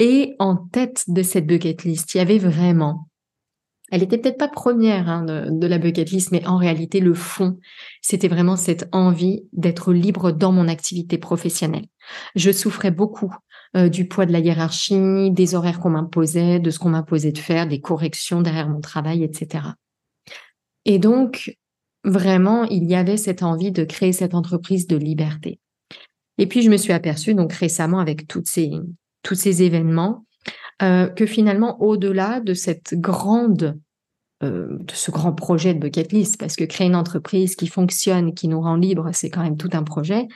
Et 0.00 0.34
en 0.40 0.56
tête 0.56 1.04
de 1.06 1.22
cette 1.22 1.46
bucket 1.46 1.84
list, 1.84 2.14
il 2.14 2.18
y 2.18 2.20
avait 2.20 2.38
vraiment, 2.38 3.08
elle 3.92 4.02
était 4.02 4.18
peut-être 4.18 4.38
pas 4.38 4.48
première 4.48 5.08
hein, 5.08 5.22
de, 5.22 5.66
la 5.66 5.78
bucket 5.78 6.10
list, 6.10 6.32
mais 6.32 6.44
en 6.46 6.56
réalité, 6.56 6.98
le 6.98 7.14
fond, 7.14 7.58
c'était 8.02 8.26
vraiment 8.26 8.56
cette 8.56 8.88
envie 8.90 9.44
d'être 9.52 9.92
libre 9.92 10.32
dans 10.32 10.50
mon 10.50 10.66
activité 10.66 11.16
professionnelle. 11.16 11.86
Je 12.34 12.50
souffrais 12.50 12.90
beaucoup 12.90 13.32
euh, 13.76 13.88
du 13.88 14.06
poids 14.06 14.26
de 14.26 14.32
la 14.32 14.38
hiérarchie, 14.38 15.30
des 15.32 15.54
horaires 15.54 15.80
qu'on 15.80 15.90
m'imposait, 15.90 16.60
de 16.60 16.70
ce 16.70 16.78
qu'on 16.78 16.90
m'imposait 16.90 17.32
de 17.32 17.38
faire, 17.38 17.66
des 17.66 17.80
corrections 17.80 18.40
derrière 18.40 18.68
mon 18.68 18.80
travail, 18.80 19.24
etc. 19.24 19.64
Et 20.84 20.98
donc, 20.98 21.56
vraiment, 22.04 22.64
il 22.64 22.84
y 22.84 22.94
avait 22.94 23.16
cette 23.16 23.42
envie 23.42 23.72
de 23.72 23.84
créer 23.84 24.12
cette 24.12 24.34
entreprise 24.34 24.86
de 24.86 24.96
liberté. 24.96 25.58
Et 26.38 26.46
puis, 26.46 26.62
je 26.62 26.70
me 26.70 26.76
suis 26.76 26.92
aperçue, 26.92 27.34
donc 27.34 27.52
récemment, 27.52 27.98
avec 27.98 28.28
toutes 28.28 28.46
ces, 28.46 28.70
tous 29.22 29.34
ces 29.34 29.62
événements, 29.62 30.24
euh, 30.82 31.08
que 31.08 31.26
finalement, 31.26 31.80
au-delà 31.82 32.40
de 32.40 32.54
cette 32.54 32.94
grande, 32.94 33.78
euh, 34.42 34.68
de 34.70 34.92
ce 34.92 35.10
grand 35.10 35.32
projet 35.32 35.74
de 35.74 35.78
bucket 35.80 36.12
list, 36.12 36.38
parce 36.38 36.56
que 36.56 36.64
créer 36.64 36.86
une 36.86 36.96
entreprise 36.96 37.56
qui 37.56 37.66
fonctionne, 37.66 38.34
qui 38.34 38.48
nous 38.48 38.60
rend 38.60 38.76
libres, 38.76 39.10
c'est 39.12 39.30
quand 39.30 39.42
même 39.42 39.56
tout 39.56 39.70
un 39.72 39.82
projet, 39.82 40.28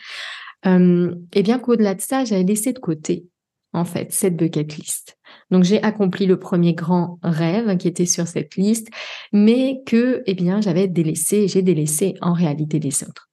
euh, 0.67 1.15
et 1.33 1.43
bien 1.43 1.59
qu'au-delà 1.59 1.95
de 1.95 2.01
ça, 2.01 2.25
j'avais 2.25 2.43
laissé 2.43 2.73
de 2.73 2.79
côté, 2.79 3.27
en 3.73 3.85
fait, 3.85 4.13
cette 4.13 4.37
bucket 4.37 4.77
list. 4.77 5.19
Donc 5.51 5.65
j'ai 5.65 5.83
accompli 5.83 6.27
le 6.27 6.39
premier 6.39 6.75
grand 6.75 7.19
rêve 7.23 7.77
qui 7.77 7.89
était 7.89 8.07
sur 8.07 8.27
cette 8.27 8.57
liste, 8.57 8.89
mais 9.33 9.83
que 9.87 10.23
eh 10.27 10.35
bien 10.35 10.61
j'avais 10.61 10.89
délaissé, 10.89 11.49
j'ai 11.49 11.63
délaissé 11.63 12.15
en 12.21 12.33
réalité 12.33 12.79
les 12.79 13.03
autres. 13.05 13.31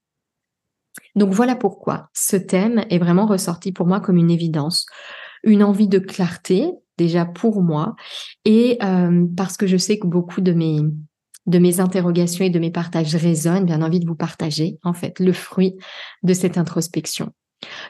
Donc 1.16 1.32
voilà 1.32 1.56
pourquoi 1.56 2.10
ce 2.14 2.36
thème 2.36 2.86
est 2.90 3.00
vraiment 3.00 3.26
ressorti 3.26 3.72
pour 3.72 3.88
moi 3.88 4.00
comme 4.00 4.18
une 4.18 4.32
évidence, 4.32 4.86
une 5.44 5.64
envie 5.64 5.88
de 5.88 6.00
clarté 6.00 6.72
déjà 6.98 7.26
pour 7.26 7.62
moi 7.62 7.96
et 8.46 8.78
euh, 8.84 9.26
parce 9.36 9.58
que 9.58 9.68
je 9.68 9.78
sais 9.78 10.00
que 10.00 10.08
beaucoup 10.08 10.42
de 10.42 10.54
mes 10.54 10.80
de 11.46 11.60
mes 11.60 11.80
interrogations 11.80 12.46
et 12.46 12.50
de 12.50 12.60
mes 12.60 12.72
partages 12.72 13.16
résonnent, 13.16 13.66
bien 13.66 13.82
envie 13.82 14.00
de 14.00 14.08
vous 14.08 14.16
partager 14.16 14.78
en 14.84 14.94
fait 14.94 15.20
le 15.20 15.34
fruit 15.34 15.76
de 16.24 16.34
cette 16.34 16.58
introspection. 16.58 17.32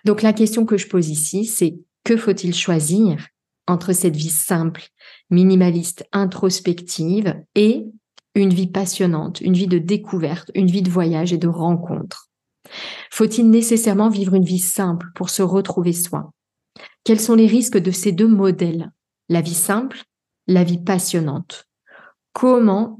Donc 0.03 0.21
la 0.21 0.33
question 0.33 0.65
que 0.65 0.77
je 0.77 0.87
pose 0.87 1.09
ici, 1.09 1.45
c'est 1.45 1.77
que 2.03 2.17
faut-il 2.17 2.53
choisir 2.53 3.27
entre 3.67 3.93
cette 3.93 4.15
vie 4.15 4.29
simple, 4.29 4.83
minimaliste, 5.29 6.05
introspective 6.11 7.35
et 7.55 7.85
une 8.35 8.53
vie 8.53 8.67
passionnante, 8.67 9.41
une 9.41 9.53
vie 9.53 9.67
de 9.67 9.79
découverte, 9.79 10.51
une 10.53 10.67
vie 10.67 10.81
de 10.81 10.89
voyage 10.89 11.33
et 11.33 11.37
de 11.37 11.47
rencontre? 11.47 12.29
Faut-il 13.11 13.49
nécessairement 13.49 14.09
vivre 14.09 14.33
une 14.33 14.45
vie 14.45 14.59
simple 14.59 15.07
pour 15.15 15.29
se 15.29 15.41
retrouver 15.41 15.93
soi? 15.93 16.31
Quels 17.03 17.19
sont 17.19 17.35
les 17.35 17.47
risques 17.47 17.77
de 17.77 17.91
ces 17.91 18.11
deux 18.11 18.27
modèles? 18.27 18.91
La 19.29 19.41
vie 19.41 19.53
simple, 19.53 20.03
la 20.47 20.63
vie 20.63 20.79
passionnante. 20.79 21.67
Comment 22.33 22.99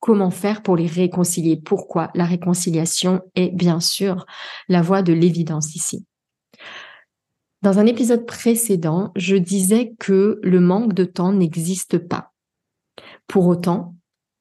comment 0.00 0.30
faire 0.30 0.62
pour 0.62 0.76
les 0.76 0.86
réconcilier? 0.86 1.56
Pourquoi 1.56 2.10
la 2.14 2.24
réconciliation 2.24 3.22
est 3.34 3.54
bien 3.54 3.80
sûr 3.80 4.26
la 4.68 4.82
voie 4.82 5.02
de 5.02 5.12
l'évidence 5.12 5.74
ici? 5.74 6.04
Dans 7.62 7.78
un 7.78 7.86
épisode 7.86 8.24
précédent, 8.24 9.10
je 9.16 9.36
disais 9.36 9.94
que 9.98 10.38
le 10.42 10.60
manque 10.60 10.92
de 10.92 11.04
temps 11.04 11.32
n'existe 11.32 11.98
pas. 11.98 12.32
Pour 13.26 13.46
autant, 13.46 13.96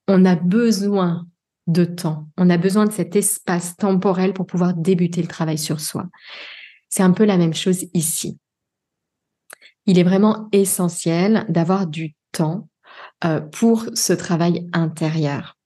on 0.08 0.24
a 0.26 0.36
besoin 0.36 1.26
de 1.66 1.84
temps, 1.84 2.28
on 2.38 2.50
a 2.50 2.58
besoin 2.58 2.86
de 2.86 2.92
cet 2.92 3.16
espace 3.16 3.76
temporel 3.76 4.34
pour 4.34 4.46
pouvoir 4.46 4.74
débuter 4.74 5.22
le 5.22 5.28
travail 5.28 5.58
sur 5.58 5.82
soi. 5.82 6.06
C'est 6.90 7.04
un 7.04 7.12
peu 7.12 7.26
la 7.26 7.38
même 7.38 7.54
chose 7.54 7.86
ici. 7.94 8.38
Il 9.86 10.00
est 10.00 10.04
vraiment 10.04 10.48
essentiel 10.52 11.46
d'avoir 11.50 11.88
du 11.88 12.16
temps 12.32 12.70
euh, 13.26 13.42
pour 13.42 13.86
ce 13.94 14.14
travail 14.14 14.68
intérieur. 14.74 15.58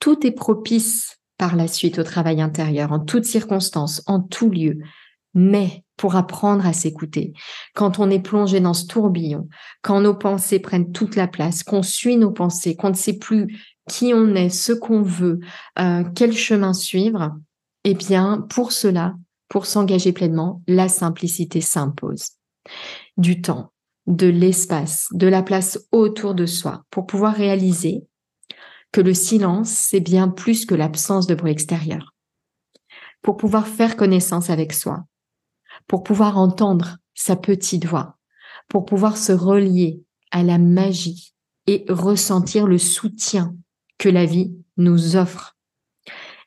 Tout 0.00 0.26
est 0.26 0.32
propice 0.32 1.18
par 1.38 1.56
la 1.56 1.68
suite 1.68 1.98
au 1.98 2.02
travail 2.02 2.40
intérieur, 2.40 2.92
en 2.92 3.00
toutes 3.00 3.24
circonstances, 3.24 4.02
en 4.06 4.20
tout 4.20 4.50
lieu. 4.50 4.78
Mais 5.34 5.84
pour 5.96 6.16
apprendre 6.16 6.66
à 6.66 6.72
s'écouter. 6.72 7.32
Quand 7.74 7.98
on 7.98 8.10
est 8.10 8.20
plongé 8.20 8.60
dans 8.60 8.74
ce 8.74 8.86
tourbillon, 8.86 9.48
quand 9.82 10.00
nos 10.00 10.14
pensées 10.14 10.58
prennent 10.58 10.92
toute 10.92 11.16
la 11.16 11.26
place, 11.26 11.62
qu'on 11.62 11.82
suit 11.82 12.16
nos 12.16 12.30
pensées, 12.30 12.76
qu'on 12.76 12.90
ne 12.90 12.94
sait 12.94 13.18
plus 13.18 13.46
qui 13.88 14.12
on 14.14 14.34
est, 14.34 14.50
ce 14.50 14.72
qu'on 14.72 15.02
veut, 15.02 15.40
euh, 15.78 16.04
quel 16.14 16.32
chemin 16.32 16.72
suivre, 16.72 17.36
eh 17.84 17.94
bien, 17.94 18.46
pour 18.50 18.72
cela, 18.72 19.14
pour 19.48 19.66
s'engager 19.66 20.12
pleinement, 20.12 20.62
la 20.66 20.88
simplicité 20.88 21.60
s'impose. 21.60 22.30
Du 23.16 23.40
temps, 23.40 23.72
de 24.06 24.26
l'espace, 24.26 25.08
de 25.12 25.26
la 25.26 25.42
place 25.42 25.86
autour 25.92 26.34
de 26.34 26.46
soi, 26.46 26.84
pour 26.90 27.06
pouvoir 27.06 27.34
réaliser 27.34 28.06
que 28.92 29.00
le 29.00 29.14
silence, 29.14 29.70
c'est 29.70 30.00
bien 30.00 30.28
plus 30.28 30.64
que 30.64 30.74
l'absence 30.74 31.26
de 31.26 31.34
bruit 31.34 31.50
extérieur. 31.50 32.14
Pour 33.22 33.36
pouvoir 33.36 33.66
faire 33.66 33.96
connaissance 33.96 34.50
avec 34.50 34.72
soi, 34.72 35.04
pour 35.86 36.02
pouvoir 36.02 36.38
entendre 36.38 36.98
sa 37.14 37.36
petite 37.36 37.86
voix, 37.86 38.18
pour 38.68 38.84
pouvoir 38.84 39.16
se 39.16 39.32
relier 39.32 40.02
à 40.30 40.42
la 40.42 40.58
magie 40.58 41.34
et 41.66 41.84
ressentir 41.88 42.66
le 42.66 42.78
soutien 42.78 43.56
que 43.98 44.08
la 44.08 44.24
vie 44.24 44.54
nous 44.76 45.16
offre. 45.16 45.56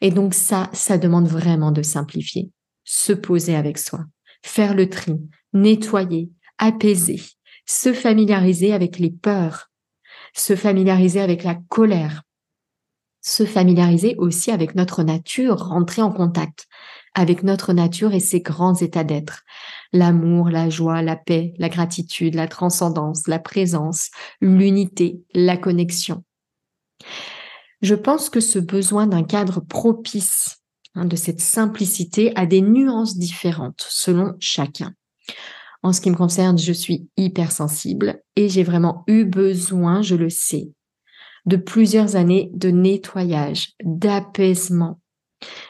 Et 0.01 0.11
donc 0.11 0.33
ça, 0.33 0.69
ça 0.73 0.97
demande 0.97 1.27
vraiment 1.27 1.71
de 1.71 1.81
simplifier, 1.81 2.51
se 2.83 3.11
poser 3.11 3.55
avec 3.55 3.77
soi, 3.77 4.05
faire 4.43 4.73
le 4.73 4.89
tri, 4.89 5.15
nettoyer, 5.53 6.29
apaiser, 6.57 7.21
se 7.69 7.93
familiariser 7.93 8.73
avec 8.73 8.97
les 8.97 9.11
peurs, 9.11 9.69
se 10.35 10.55
familiariser 10.55 11.21
avec 11.21 11.43
la 11.43 11.53
colère, 11.53 12.23
se 13.21 13.45
familiariser 13.45 14.15
aussi 14.17 14.49
avec 14.49 14.73
notre 14.73 15.03
nature, 15.03 15.67
rentrer 15.67 16.01
en 16.01 16.11
contact 16.11 16.65
avec 17.13 17.43
notre 17.43 17.73
nature 17.73 18.15
et 18.15 18.19
ses 18.19 18.41
grands 18.41 18.73
états 18.73 19.03
d'être. 19.03 19.43
L'amour, 19.93 20.49
la 20.49 20.71
joie, 20.71 21.03
la 21.03 21.15
paix, 21.15 21.53
la 21.59 21.69
gratitude, 21.69 22.33
la 22.33 22.47
transcendance, 22.47 23.27
la 23.27 23.37
présence, 23.37 24.09
l'unité, 24.41 25.21
la 25.35 25.55
connexion. 25.55 26.23
Je 27.83 27.93
pense 27.93 28.31
que 28.31 28.39
ce 28.39 28.57
besoin 28.57 29.05
d'un 29.05 29.23
cadre 29.23 29.59
propice, 29.59 30.63
hein, 30.95 31.05
de 31.05 31.15
cette 31.15 31.41
simplicité, 31.41 32.35
a 32.35 32.47
des 32.47 32.61
nuances 32.61 33.15
différentes 33.15 33.85
selon 33.87 34.33
chacun. 34.39 34.95
En 35.81 35.93
ce 35.93 36.01
qui 36.01 36.11
me 36.11 36.15
concerne, 36.15 36.57
je 36.57 36.73
suis 36.73 37.07
hypersensible 37.15 38.21
et 38.35 38.49
j'ai 38.49 38.63
vraiment 38.63 39.03
eu 39.07 39.25
besoin, 39.25 40.01
je 40.01 40.15
le 40.15 40.29
sais, 40.29 40.71
de 41.45 41.55
plusieurs 41.55 42.15
années 42.15 42.51
de 42.53 42.69
nettoyage, 42.69 43.73
d'apaisement. 43.83 44.99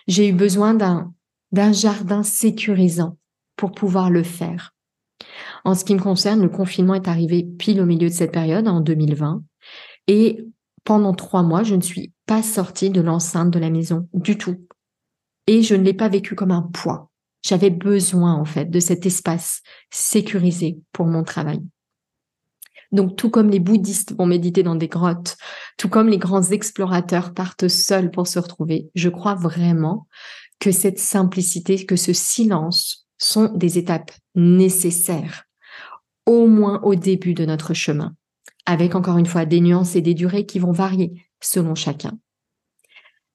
J'ai 0.08 0.30
eu 0.30 0.34
besoin 0.34 0.74
d'un, 0.74 1.14
d'un 1.52 1.72
jardin 1.72 2.24
sécurisant 2.24 3.18
pour 3.56 3.72
pouvoir 3.72 4.10
le 4.10 4.24
faire. 4.24 4.74
En 5.64 5.76
ce 5.76 5.86
qui 5.86 5.94
me 5.94 6.02
concerne, 6.02 6.42
le 6.42 6.50
confinement 6.50 6.96
est 6.96 7.08
arrivé 7.08 7.44
pile 7.44 7.82
au 7.82 7.86
milieu 7.86 8.10
de 8.10 8.14
cette 8.14 8.32
période, 8.32 8.68
en 8.68 8.80
2020, 8.82 9.44
et 10.08 10.44
pendant 10.84 11.14
trois 11.14 11.44
mois, 11.44 11.64
je 11.64 11.76
ne 11.76 11.82
suis 11.82 12.14
pas 12.26 12.42
sortie 12.42 12.90
de 12.90 13.02
l'enceinte 13.02 13.52
de 13.52 13.60
la 13.60 13.70
maison 13.70 14.08
du 14.14 14.38
tout. 14.38 14.56
Et 15.46 15.62
je 15.62 15.76
ne 15.76 15.84
l'ai 15.84 15.94
pas 15.94 16.10
vécu 16.10 16.36
comme 16.36 16.52
un 16.52 16.62
poids. 16.62 17.09
J'avais 17.42 17.70
besoin, 17.70 18.34
en 18.34 18.46
fait, 18.46 18.66
de 18.66 18.80
cet 18.80 19.06
espace 19.06 19.62
sécurisé 19.92 20.80
pour 20.92 21.06
mon 21.06 21.24
travail. 21.24 21.62
Donc, 22.92 23.16
tout 23.16 23.30
comme 23.30 23.50
les 23.50 23.60
bouddhistes 23.60 24.16
vont 24.18 24.26
méditer 24.26 24.64
dans 24.64 24.76
des 24.76 24.88
grottes, 24.88 25.38
tout 25.78 25.90
comme 25.90 26.10
les 26.10 26.18
grands 26.18 26.44
explorateurs 26.44 27.34
partent 27.34 27.68
seuls 27.68 28.10
pour 28.10 28.28
se 28.28 28.40
retrouver, 28.40 28.90
je 28.96 29.10
crois 29.10 29.36
vraiment 29.36 30.08
que 30.60 30.72
cette 30.72 31.00
simplicité, 31.00 31.86
que 31.86 31.96
ce 31.96 32.14
silence 32.14 33.08
sont 33.18 33.54
des 33.54 33.78
étapes 33.78 34.12
nécessaires, 34.36 35.44
au 36.26 36.48
moins 36.48 36.82
au 36.82 36.96
début 36.96 37.34
de 37.34 37.46
notre 37.46 37.74
chemin, 37.74 38.16
avec 38.66 38.96
encore 38.96 39.18
une 39.18 39.26
fois 39.26 39.46
des 39.46 39.62
nuances 39.62 39.96
et 39.96 40.02
des 40.02 40.14
durées 40.14 40.46
qui 40.46 40.60
vont 40.60 40.72
varier 40.72 41.26
selon 41.42 41.76
chacun. 41.76 42.18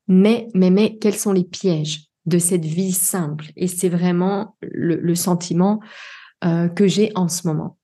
Mais, 0.09 0.49
mais, 0.55 0.71
mais, 0.71 0.99
quels 0.99 1.17
sont 1.17 1.33
les 1.33 1.45
pièges 1.45 2.09
de 2.27 2.39
cette 2.39 2.65
vie 2.65 2.93
simple 2.93 3.47
Et 3.57 3.67
c'est 3.67 3.89
vraiment 3.89 4.57
le, 4.61 5.15
sentiment 5.15 5.81
euh, 6.45 6.69
que 6.69 6.87
j'ai 6.87 7.13
en 7.15 7.29
ce 7.29 7.47
moment. 7.47 7.79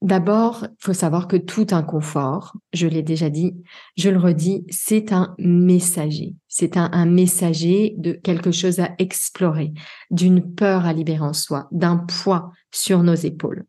D'abord, 0.00 0.66
il 0.68 0.76
faut 0.80 0.92
savoir 0.94 1.28
que 1.28 1.36
tout 1.36 1.68
inconfort, 1.70 2.56
je 2.72 2.88
l'ai 2.88 3.02
déjà 3.02 3.30
dit, 3.30 3.54
je 3.96 4.10
le 4.10 4.18
redis, 4.18 4.64
c'est 4.68 5.12
un 5.12 5.34
messager. 5.38 6.34
C'est 6.48 6.76
un, 6.76 6.90
un, 6.92 7.06
messager 7.06 7.94
de 7.98 8.12
quelque 8.12 8.50
chose 8.50 8.80
à 8.80 8.90
explorer, 8.98 9.72
d'une 10.10 10.54
peur 10.54 10.86
à 10.86 10.92
libérer 10.92 11.20
en 11.20 11.32
soi, 11.32 11.68
d'un 11.70 11.98
poids 11.98 12.50
sur 12.72 13.04
nos 13.04 13.14
épaules. 13.14 13.64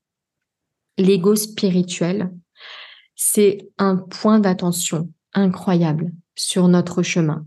L'ego 0.98 1.36
spirituel, 1.36 2.32
c'est 3.16 3.70
un 3.78 3.98
point 3.98 4.40
d'attention 4.40 5.10
incroyable 5.34 6.12
sur 6.36 6.68
notre 6.68 7.04
chemin. 7.04 7.46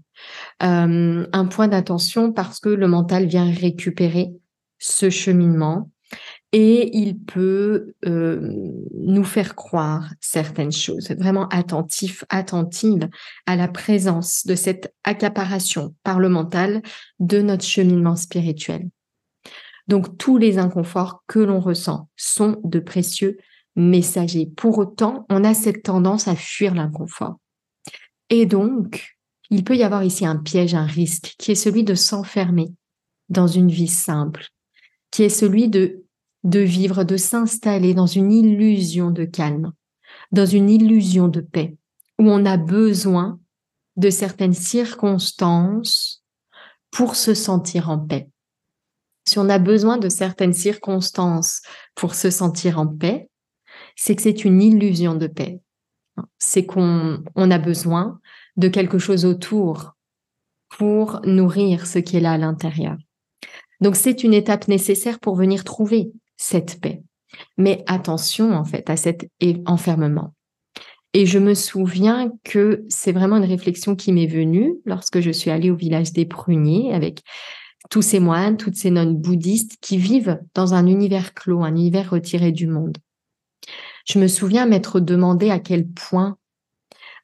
Euh, 0.63 1.27
un 1.33 1.47
point 1.47 1.69
d'attention 1.69 2.33
parce 2.33 2.61
que 2.61 2.69
le 2.69 2.89
mental 2.89 3.27
vient 3.27 3.51
récupérer 3.51 4.33
ce 4.79 5.11
cheminement 5.11 5.91
et 6.53 6.97
il 6.97 7.19
peut 7.19 7.95
euh, 8.07 8.53
nous 8.95 9.25
faire 9.25 9.55
croire 9.55 10.09
certaines 10.21 10.73
choses, 10.73 11.11
vraiment 11.11 11.49
attentif, 11.49 12.25
attentive 12.29 13.09
à 13.47 13.57
la 13.57 13.69
présence 13.69 14.47
de 14.47 14.55
cette 14.55 14.95
accaparation 15.05 15.95
par 16.03 16.21
le 16.21 16.29
mental 16.29 16.83
de 17.19 17.43
notre 17.43 17.65
cheminement 17.65 18.17
spirituel. 18.17 18.89
Donc 19.89 20.17
tous 20.19 20.39
les 20.39 20.59
inconforts 20.59 21.23
que 21.27 21.39
l'on 21.41 21.61
ressent 21.61 22.09
sont 22.17 22.61
de 22.65 22.79
précieux 22.79 23.39
messagers. 23.77 24.51
Pour 24.57 24.79
autant, 24.79 25.27
on 25.29 25.45
a 25.45 25.55
cette 25.55 25.83
tendance 25.83 26.29
à 26.29 26.35
fuir 26.35 26.75
l'inconfort. 26.75 27.37
Et 28.31 28.47
donc, 28.47 29.16
il 29.51 29.65
peut 29.65 29.77
y 29.77 29.83
avoir 29.83 30.05
ici 30.05 30.27
un 30.27 30.37
piège, 30.37 30.75
un 30.75 30.87
risque, 30.87 31.35
qui 31.39 31.53
est 31.53 31.57
celui 31.57 31.85
de 31.85 31.95
s'enfermer 31.95 32.73
dans 33.29 33.47
une 33.47 33.71
vie 33.71 33.89
simple, 33.89 34.47
qui 35.11 35.23
est 35.23 35.29
celui 35.29 35.69
de 35.69 36.07
de 36.47 36.61
vivre, 36.61 37.03
de 37.03 37.17
s'installer 37.17 37.93
dans 37.93 38.07
une 38.07 38.31
illusion 38.31 39.11
de 39.11 39.25
calme, 39.25 39.73
dans 40.31 40.47
une 40.47 40.71
illusion 40.71 41.27
de 41.27 41.41
paix, 41.41 41.77
où 42.21 42.31
on 42.31 42.47
a 42.47 42.57
besoin 42.57 43.41
de 43.97 44.11
certaines 44.11 44.55
circonstances 44.55 46.23
pour 46.93 47.17
se 47.17 47.35
sentir 47.35 47.91
en 47.91 47.99
paix. 47.99 48.29
Si 49.25 49.41
on 49.41 49.49
a 49.49 49.59
besoin 49.59 49.99
de 49.99 50.09
certaines 50.09 50.53
circonstances 50.53 51.63
pour 51.97 52.15
se 52.15 52.31
sentir 52.31 52.79
en 52.79 52.87
paix, 52.87 53.29
c'est 53.97 54.15
que 54.15 54.23
c'est 54.23 54.45
une 54.45 54.63
illusion 54.63 55.17
de 55.17 55.27
paix. 55.27 55.61
C'est 56.39 56.65
qu'on 56.65 57.25
on 57.35 57.51
a 57.51 57.59
besoin 57.59 58.21
de 58.57 58.69
quelque 58.69 58.99
chose 58.99 59.25
autour 59.25 59.97
pour 60.69 61.21
nourrir 61.25 61.87
ce 61.87 61.99
qui 61.99 62.17
est 62.17 62.21
là 62.21 62.33
à 62.33 62.39
l'intérieur. 62.39 62.97
Donc 63.81 63.97
c'est 63.97 64.25
une 64.25 64.35
étape 64.35 64.69
nécessaire 64.69 65.21
pour 65.21 65.37
venir 65.37 65.65
trouver 65.65 66.11
cette 66.37 66.81
paix. 66.81 67.03
Mais 67.59 67.85
attention 67.87 68.53
en 68.53 68.65
fait 68.65 68.89
à 68.89 68.97
cet 68.97 69.29
enfermement. 69.67 70.33
Et 71.13 71.25
je 71.25 71.39
me 71.39 71.55
souviens 71.55 72.31
que 72.45 72.85
c'est 72.89 73.13
vraiment 73.13 73.37
une 73.37 73.45
réflexion 73.45 73.97
qui 73.97 74.13
m'est 74.13 74.27
venue 74.27 74.75
lorsque 74.85 75.21
je 75.21 75.31
suis 75.31 75.51
allée 75.51 75.71
au 75.71 75.77
village 75.77 76.13
des 76.13 76.27
pruniers 76.27 76.93
avec 76.93 77.23
tous 77.91 78.03
ces 78.03 78.21
moines, 78.21 78.57
toutes 78.57 78.77
ces 78.77 78.91
nonnes 78.91 79.17
bouddhistes 79.17 79.77
qui 79.81 79.97
vivent 79.97 80.41
dans 80.55 80.75
un 80.75 80.87
univers 80.87 81.35
clos, 81.35 81.63
un 81.63 81.75
univers 81.75 82.11
retiré 82.11 82.53
du 82.53 82.67
monde. 82.67 82.99
Je 84.07 84.19
me 84.19 84.29
souviens 84.29 84.67
m'être 84.67 85.01
demandé 85.01 85.51
à 85.51 85.59
quel 85.59 85.89
point, 85.89 86.37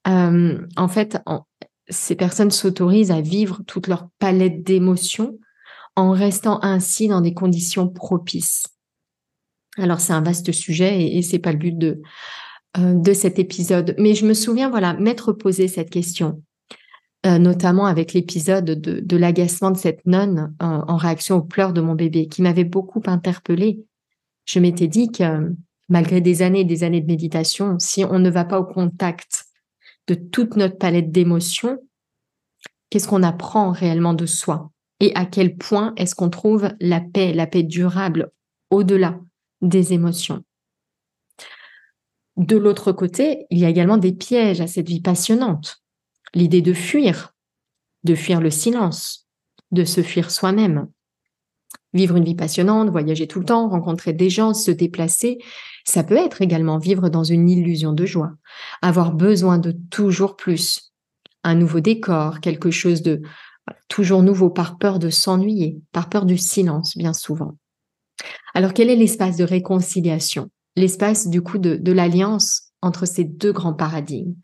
euh, 0.09 0.59
en 0.77 0.88
fait, 0.88 1.19
ces 1.88 2.17
personnes 2.17 2.51
s'autorisent 2.51 3.11
à 3.11 3.21
vivre 3.21 3.61
toute 3.67 3.87
leur 3.87 4.09
palette 4.19 4.62
d'émotions 4.62 5.38
en 5.97 6.11
restant 6.11 6.59
ainsi 6.62 7.09
dans 7.09 7.21
des 7.21 7.35
conditions 7.35 7.88
propices. 7.88 8.65
Alors 9.79 10.01
c'est 10.01 10.12
un 10.12 10.23
vaste 10.23 10.53
sujet 10.53 11.15
et, 11.15 11.23
c'est 11.23 11.38
pas 11.38 11.53
le 11.53 11.59
but 11.59 11.77
de 11.77 12.03
euh, 12.79 12.95
de 12.95 13.12
cet 13.12 13.38
épisode. 13.38 13.95
Mais 13.99 14.15
je 14.15 14.25
me 14.25 14.33
souviens, 14.33 14.71
voilà, 14.71 14.95
m'être 14.95 15.33
posé 15.33 15.69
cette 15.69 15.91
question, 15.91 16.43
euh, 17.27 17.38
notamment 17.38 17.85
avec 17.85 18.15
l'épisode 18.15 18.65
de, 18.65 19.01
de 19.01 19.17
l'agacement 19.17 19.71
de 19.71 19.77
cette 19.77 20.07
nonne 20.07 20.55
en, 20.59 20.97
réaction 20.97 21.37
aux 21.37 21.43
pleurs 21.43 21.75
de 21.75 21.83
mon 21.83 21.95
bébé, 21.95 22.29
qui 22.29 22.41
m'avait 22.41 22.65
beaucoup 22.65 23.03
interpellée. 23.07 23.85
Je 24.47 24.59
m'étais 24.59 24.88
dit 24.88 25.12
que 25.12 25.53
malgré 25.91 26.23
des 26.23 26.41
années 26.41 26.61
et 26.61 26.65
des 26.65 26.83
années 26.83 27.03
de 27.03 27.07
méditation, 27.07 27.79
si 27.79 28.05
on 28.07 28.19
ne 28.19 28.31
va 28.31 28.47
pas 28.47 28.59
au 28.59 28.65
contact 28.65 29.45
toute 30.14 30.57
notre 30.57 30.79
palette 30.79 31.11
d'émotions, 31.11 31.79
qu'est-ce 32.90 33.09
qu'on 33.09 33.22
apprend 33.22 33.72
réellement 33.72 34.14
de 34.14 34.27
soi 34.27 34.70
Et 35.01 35.14
à 35.14 35.27
quel 35.27 35.57
point 35.57 35.92
est-ce 35.96 36.14
qu'on 36.14 36.31
trouve 36.31 36.70
la 36.81 37.01
paix, 37.01 37.33
la 37.33 37.46
paix 37.46 37.62
durable 37.62 38.31
au-delà 38.70 39.20
des 39.61 39.92
émotions. 39.92 40.44
De 42.37 42.57
l'autre 42.57 42.92
côté, 42.92 43.46
il 43.51 43.59
y 43.59 43.64
a 43.64 43.68
également 43.68 43.98
des 43.98 44.12
pièges 44.12 44.61
à 44.61 44.66
cette 44.66 44.88
vie 44.88 45.03
passionnante. 45.03 45.83
L'idée 46.35 46.62
de 46.62 46.72
fuir, 46.72 47.35
de 48.05 48.14
fuir 48.14 48.40
le 48.40 48.51
silence, 48.51 49.29
de 49.70 49.85
se 49.85 50.03
fuir 50.03 50.31
soi-même. 50.31 50.88
Vivre 51.94 52.16
une 52.16 52.24
vie 52.24 52.35
passionnante, 52.35 52.90
voyager 52.90 53.26
tout 53.26 53.38
le 53.38 53.44
temps, 53.44 53.68
rencontrer 53.68 54.12
des 54.12 54.31
gens, 54.31 54.55
se 54.55 54.70
déplacer, 54.70 55.38
ça 55.85 56.05
peut 56.05 56.16
être 56.16 56.40
également 56.40 56.78
vivre 56.78 57.09
dans 57.09 57.24
une 57.24 57.50
illusion 57.50 57.92
de 57.92 58.07
joie, 58.07 58.33
avoir 58.81 59.12
besoin 59.12 59.59
de 59.59 59.72
toujours 59.90 60.37
plus, 60.37 60.92
un 61.44 61.55
nouveau 61.55 61.81
décor, 61.81 62.40
quelque 62.40 62.70
chose 62.70 63.02
de 63.02 63.22
toujours 63.88 64.22
nouveau 64.22 64.50
par 64.50 64.78
peur 64.78 64.98
de 64.98 65.11
s'ennuyer, 65.11 65.81
par 65.92 66.09
peur 66.09 66.24
du 66.24 66.38
silence 66.38 66.96
bien 66.96 67.12
souvent. 67.12 67.57
Alors, 68.55 68.74
quel 68.74 68.90
est 68.90 68.96
l'espace 68.96 69.37
de 69.37 69.44
réconciliation? 69.44 70.50
L'espace, 70.76 71.28
du 71.28 71.42
coup, 71.42 71.59
de, 71.59 71.92
l'alliance 71.92 72.72
entre 72.81 73.07
ces 73.07 73.24
deux 73.24 73.52
grands 73.52 73.74
paradigmes. 73.74 74.35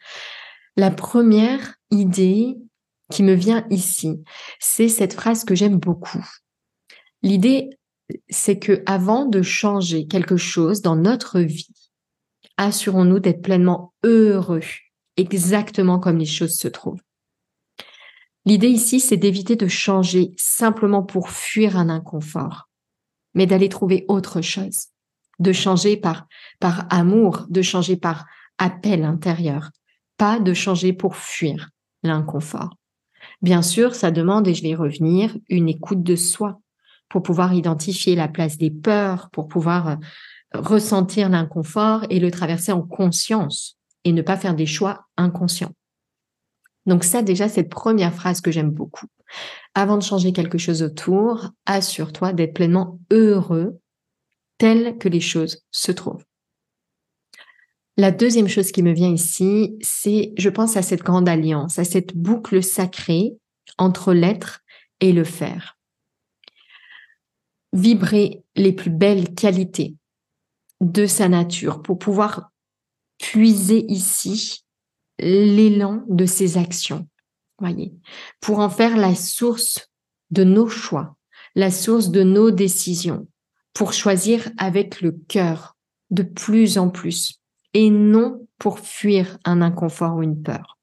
La 0.77 0.91
première 0.91 1.75
idée 1.91 2.57
qui 3.11 3.23
me 3.23 3.33
vient 3.33 3.67
ici, 3.71 4.23
c'est 4.61 4.89
cette 4.89 5.15
phrase 5.15 5.45
que 5.45 5.55
j'aime 5.55 5.79
beaucoup. 5.79 6.25
L'idée, 7.23 7.71
c'est 8.29 8.59
que 8.59 8.83
avant 8.87 9.27
de 9.27 9.43
changer 9.43 10.07
quelque 10.07 10.37
chose 10.37 10.83
dans 10.83 10.97
notre 10.97 11.41
vie, 11.41 11.91
assurons-nous 12.57 13.19
d'être 13.19 13.43
pleinement 13.43 13.93
heureux, 14.05 14.63
exactement 15.17 15.99
comme 15.99 16.19
les 16.19 16.27
choses 16.27 16.57
se 16.57 16.69
trouvent. 16.69 17.03
L'idée 18.45 18.69
ici, 18.69 19.01
c'est 19.01 19.17
d'éviter 19.17 19.57
de 19.57 19.69
changer 19.69 20.33
simplement 20.37 21.03
pour 21.03 21.31
fuir 21.31 21.77
un 21.77 21.91
inconfort 21.91 22.69
mais 23.35 23.47
d'aller 23.47 23.69
trouver 23.69 24.05
autre 24.09 24.41
chose, 24.41 24.89
de 25.39 25.53
changer 25.53 25.97
par, 25.97 26.27
amour, 26.91 27.47
de 27.49 27.63
changer 27.63 27.97
par 27.97 28.27
appel 28.59 29.05
intérieur, 29.05 29.71
pas 30.17 30.41
de 30.41 30.55
changer 30.55 30.93
pour 30.93 31.17
fuir 31.17 31.71
l'inconfort. 32.03 32.75
Bien 33.41 33.63
sûr, 33.63 33.95
ça 33.95 34.11
demande, 34.11 34.49
et 34.49 34.55
je 34.55 34.63
vais 34.63 34.71
y 34.71 34.75
revenir, 34.75 35.37
une 35.49 35.69
écoute 35.69 36.03
de 36.03 36.17
soi 36.17 36.61
pour 37.09 37.23
pouvoir 37.23 37.55
identifier 37.55 38.15
la 38.15 38.29
place 38.29 38.59
des 38.59 38.71
peurs, 38.71 39.31
pour 39.31 39.49
pouvoir 39.49 39.89
euh, 39.89 39.97
ressentir 40.55 41.29
l'inconfort 41.29 42.05
et 42.11 42.21
le 42.21 42.31
traverser 42.31 42.73
en 42.73 42.83
conscience 42.83 43.77
et 44.05 44.13
ne 44.13 44.23
pas 44.23 44.37
faire 44.37 44.55
des 44.55 44.67
choix 44.67 45.07
inconscients. 45.17 45.73
Donc 46.87 47.05
ça, 47.05 47.23
déjà, 47.23 47.49
cette 47.49 47.69
première 47.69 48.15
phrase 48.15 48.41
que 48.41 48.51
j'aime 48.51 48.71
beaucoup. 48.71 49.07
Avant 49.75 49.99
de 49.99 50.03
changer 50.03 50.33
quelque 50.33 50.59
chose 50.59 50.83
autour, 50.83 51.51
assure-toi 51.67 52.33
d'être 52.33 52.55
pleinement 52.55 52.99
heureux 53.11 53.79
tel 54.57 54.97
que 54.99 55.09
les 55.09 55.21
choses 55.21 55.63
se 55.71 55.93
trouvent. 55.93 56.25
La 57.99 58.11
deuxième 58.11 58.49
chose 58.49 58.73
qui 58.73 58.83
me 58.83 58.93
vient 58.93 59.13
ici, 59.13 59.77
c'est, 59.81 60.33
je 60.39 60.49
pense 60.49 60.77
à 60.77 60.83
cette 60.83 61.03
grande 61.03 61.29
alliance, 61.29 61.79
à 61.79 61.85
cette 61.85 62.17
boucle 62.17 62.63
sacrée 62.63 63.37
entre 63.77 64.15
l'être 64.15 64.61
et 65.01 65.13
le 65.13 65.25
faire. 65.25 65.78
Vibrer 67.73 68.43
les 68.57 68.73
plus 68.73 68.91
belles 68.91 69.35
qualités 69.35 69.95
de 70.81 71.07
sa 71.07 71.29
nature 71.29 71.83
pour 71.83 71.99
pouvoir 71.99 72.51
puiser 73.19 73.85
ici 73.89 74.65
l'élan 75.19 76.05
de 76.09 76.25
ses 76.25 76.57
actions, 76.57 77.09
voyez, 77.59 77.93
pour 78.41 78.61
en 78.61 78.71
faire 78.71 78.97
la 78.97 79.15
source 79.15 79.91
de 80.31 80.45
nos 80.45 80.69
choix, 80.69 81.17
la 81.55 81.71
source 81.71 82.11
de 82.11 82.23
nos 82.23 82.51
décisions, 82.51 83.27
pour 83.75 83.93
choisir 83.93 84.49
avec 84.57 85.01
le 85.01 85.13
cœur 85.13 85.77
de 86.11 86.23
plus 86.23 86.79
en 86.79 86.89
plus 86.89 87.41
et 87.75 87.91
non 87.91 88.47
pour 88.59 88.81
fuir 88.81 89.39
un 89.45 89.63
inconfort 89.63 90.17
ou 90.17 90.23
une 90.23 90.43
peur. 90.43 90.79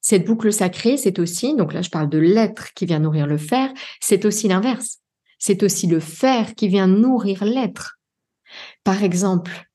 Cette 0.00 0.26
boucle 0.26 0.52
sacrée, 0.52 0.96
c'est 0.96 1.18
aussi, 1.18 1.54
donc 1.54 1.74
là 1.74 1.82
je 1.82 1.90
parle 1.90 2.08
de 2.08 2.18
l'être 2.18 2.72
qui 2.72 2.86
vient 2.86 2.98
nourrir 2.98 3.26
le 3.26 3.36
faire, 3.36 3.72
c'est 4.00 4.24
aussi 4.24 4.48
l'inverse. 4.48 4.99
C'est 5.40 5.64
aussi 5.64 5.88
le 5.88 5.98
faire 5.98 6.54
qui 6.54 6.68
vient 6.68 6.86
nourrir 6.86 7.44
l'être. 7.44 7.98
Par 8.84 9.02
exemple, 9.02 9.66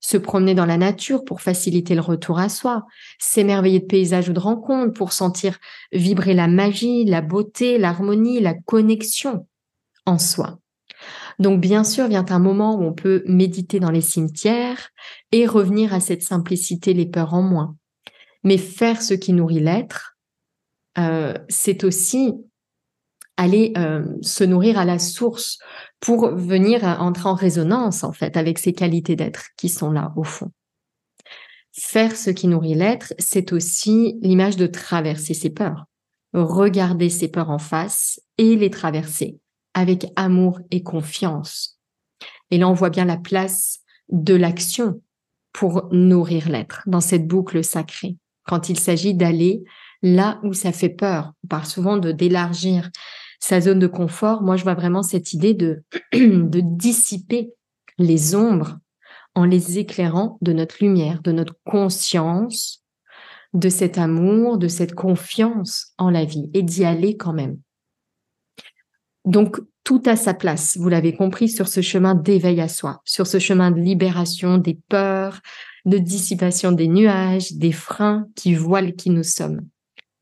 se 0.00 0.16
promener 0.16 0.54
dans 0.54 0.66
la 0.66 0.76
nature 0.76 1.24
pour 1.24 1.40
faciliter 1.40 1.94
le 1.94 2.00
retour 2.00 2.38
à 2.38 2.48
soi, 2.48 2.84
s'émerveiller 3.18 3.80
de 3.80 3.86
paysages 3.86 4.28
ou 4.28 4.32
de 4.32 4.38
rencontres 4.38 4.92
pour 4.92 5.12
sentir 5.12 5.58
vibrer 5.92 6.34
la 6.34 6.48
magie, 6.48 7.04
la 7.04 7.22
beauté, 7.22 7.78
l'harmonie, 7.78 8.40
la 8.40 8.54
connexion 8.54 9.46
en 10.04 10.18
soi. 10.18 10.58
Donc 11.38 11.60
bien 11.60 11.84
sûr 11.84 12.08
vient 12.08 12.24
un 12.28 12.38
moment 12.38 12.76
où 12.76 12.82
on 12.82 12.92
peut 12.92 13.22
méditer 13.26 13.80
dans 13.80 13.90
les 13.90 14.00
cimetières 14.00 14.90
et 15.32 15.46
revenir 15.46 15.92
à 15.92 16.00
cette 16.00 16.22
simplicité, 16.22 16.94
les 16.94 17.06
peurs 17.06 17.34
en 17.34 17.42
moins. 17.42 17.76
Mais 18.44 18.58
faire 18.58 19.02
ce 19.02 19.14
qui 19.14 19.32
nourrit 19.32 19.60
l'être, 19.60 20.16
euh, 20.98 21.34
c'est 21.48 21.84
aussi 21.84 22.34
aller 23.36 23.72
euh, 23.76 24.04
se 24.22 24.44
nourrir 24.44 24.78
à 24.78 24.84
la 24.84 24.98
source 24.98 25.58
pour 26.00 26.34
venir 26.34 26.84
entrer 26.84 27.28
en 27.28 27.34
résonance 27.34 28.04
en 28.04 28.12
fait 28.12 28.36
avec 28.36 28.58
ces 28.58 28.72
qualités 28.72 29.16
d'être 29.16 29.46
qui 29.56 29.68
sont 29.68 29.90
là 29.90 30.12
au 30.16 30.24
fond. 30.24 30.50
Faire 31.78 32.16
ce 32.16 32.30
qui 32.30 32.48
nourrit 32.48 32.74
l'être, 32.74 33.12
c'est 33.18 33.52
aussi 33.52 34.18
l'image 34.22 34.56
de 34.56 34.66
traverser 34.66 35.34
ses 35.34 35.50
peurs, 35.50 35.84
regarder 36.32 37.10
ses 37.10 37.28
peurs 37.28 37.50
en 37.50 37.58
face 37.58 38.20
et 38.38 38.56
les 38.56 38.70
traverser 38.70 39.38
avec 39.74 40.06
amour 40.16 40.58
et 40.70 40.82
confiance. 40.82 41.78
Et 42.50 42.56
là, 42.56 42.68
on 42.68 42.72
voit 42.72 42.90
bien 42.90 43.04
la 43.04 43.18
place 43.18 43.80
de 44.08 44.34
l'action 44.34 45.02
pour 45.52 45.88
nourrir 45.92 46.48
l'être 46.48 46.82
dans 46.86 47.00
cette 47.00 47.26
boucle 47.26 47.62
sacrée. 47.62 48.16
Quand 48.46 48.70
il 48.70 48.78
s'agit 48.78 49.14
d'aller 49.14 49.62
là 50.02 50.40
où 50.44 50.54
ça 50.54 50.72
fait 50.72 50.88
peur, 50.88 51.32
on 51.44 51.48
parle 51.48 51.66
souvent 51.66 51.96
de 51.98 52.12
d'élargir 52.12 52.90
sa 53.40 53.60
zone 53.60 53.78
de 53.78 53.86
confort, 53.86 54.42
moi 54.42 54.56
je 54.56 54.62
vois 54.62 54.74
vraiment 54.74 55.02
cette 55.02 55.32
idée 55.32 55.54
de, 55.54 55.82
dissiper 56.12 57.52
les 57.98 58.34
ombres 58.34 58.78
en 59.34 59.44
les 59.44 59.78
éclairant 59.78 60.38
de 60.40 60.52
notre 60.52 60.76
lumière, 60.80 61.20
de 61.22 61.32
notre 61.32 61.54
conscience, 61.64 62.84
de 63.52 63.68
cet 63.68 63.98
amour, 63.98 64.58
de 64.58 64.68
cette 64.68 64.94
confiance 64.94 65.92
en 65.98 66.10
la 66.10 66.24
vie 66.24 66.50
et 66.54 66.62
d'y 66.62 66.84
aller 66.84 67.16
quand 67.16 67.32
même. 67.32 67.58
Donc, 69.24 69.60
tout 69.84 70.02
à 70.04 70.16
sa 70.16 70.34
place, 70.34 70.76
vous 70.76 70.88
l'avez 70.88 71.14
compris, 71.14 71.48
sur 71.48 71.68
ce 71.68 71.80
chemin 71.80 72.14
d'éveil 72.14 72.60
à 72.60 72.68
soi, 72.68 73.00
sur 73.04 73.26
ce 73.26 73.38
chemin 73.38 73.70
de 73.70 73.80
libération 73.80 74.58
des 74.58 74.78
peurs, 74.88 75.40
de 75.84 75.98
dissipation 75.98 76.72
des 76.72 76.88
nuages, 76.88 77.52
des 77.52 77.72
freins 77.72 78.26
qui 78.34 78.54
voilent 78.54 78.94
qui 78.94 79.10
nous 79.10 79.22
sommes. 79.22 79.60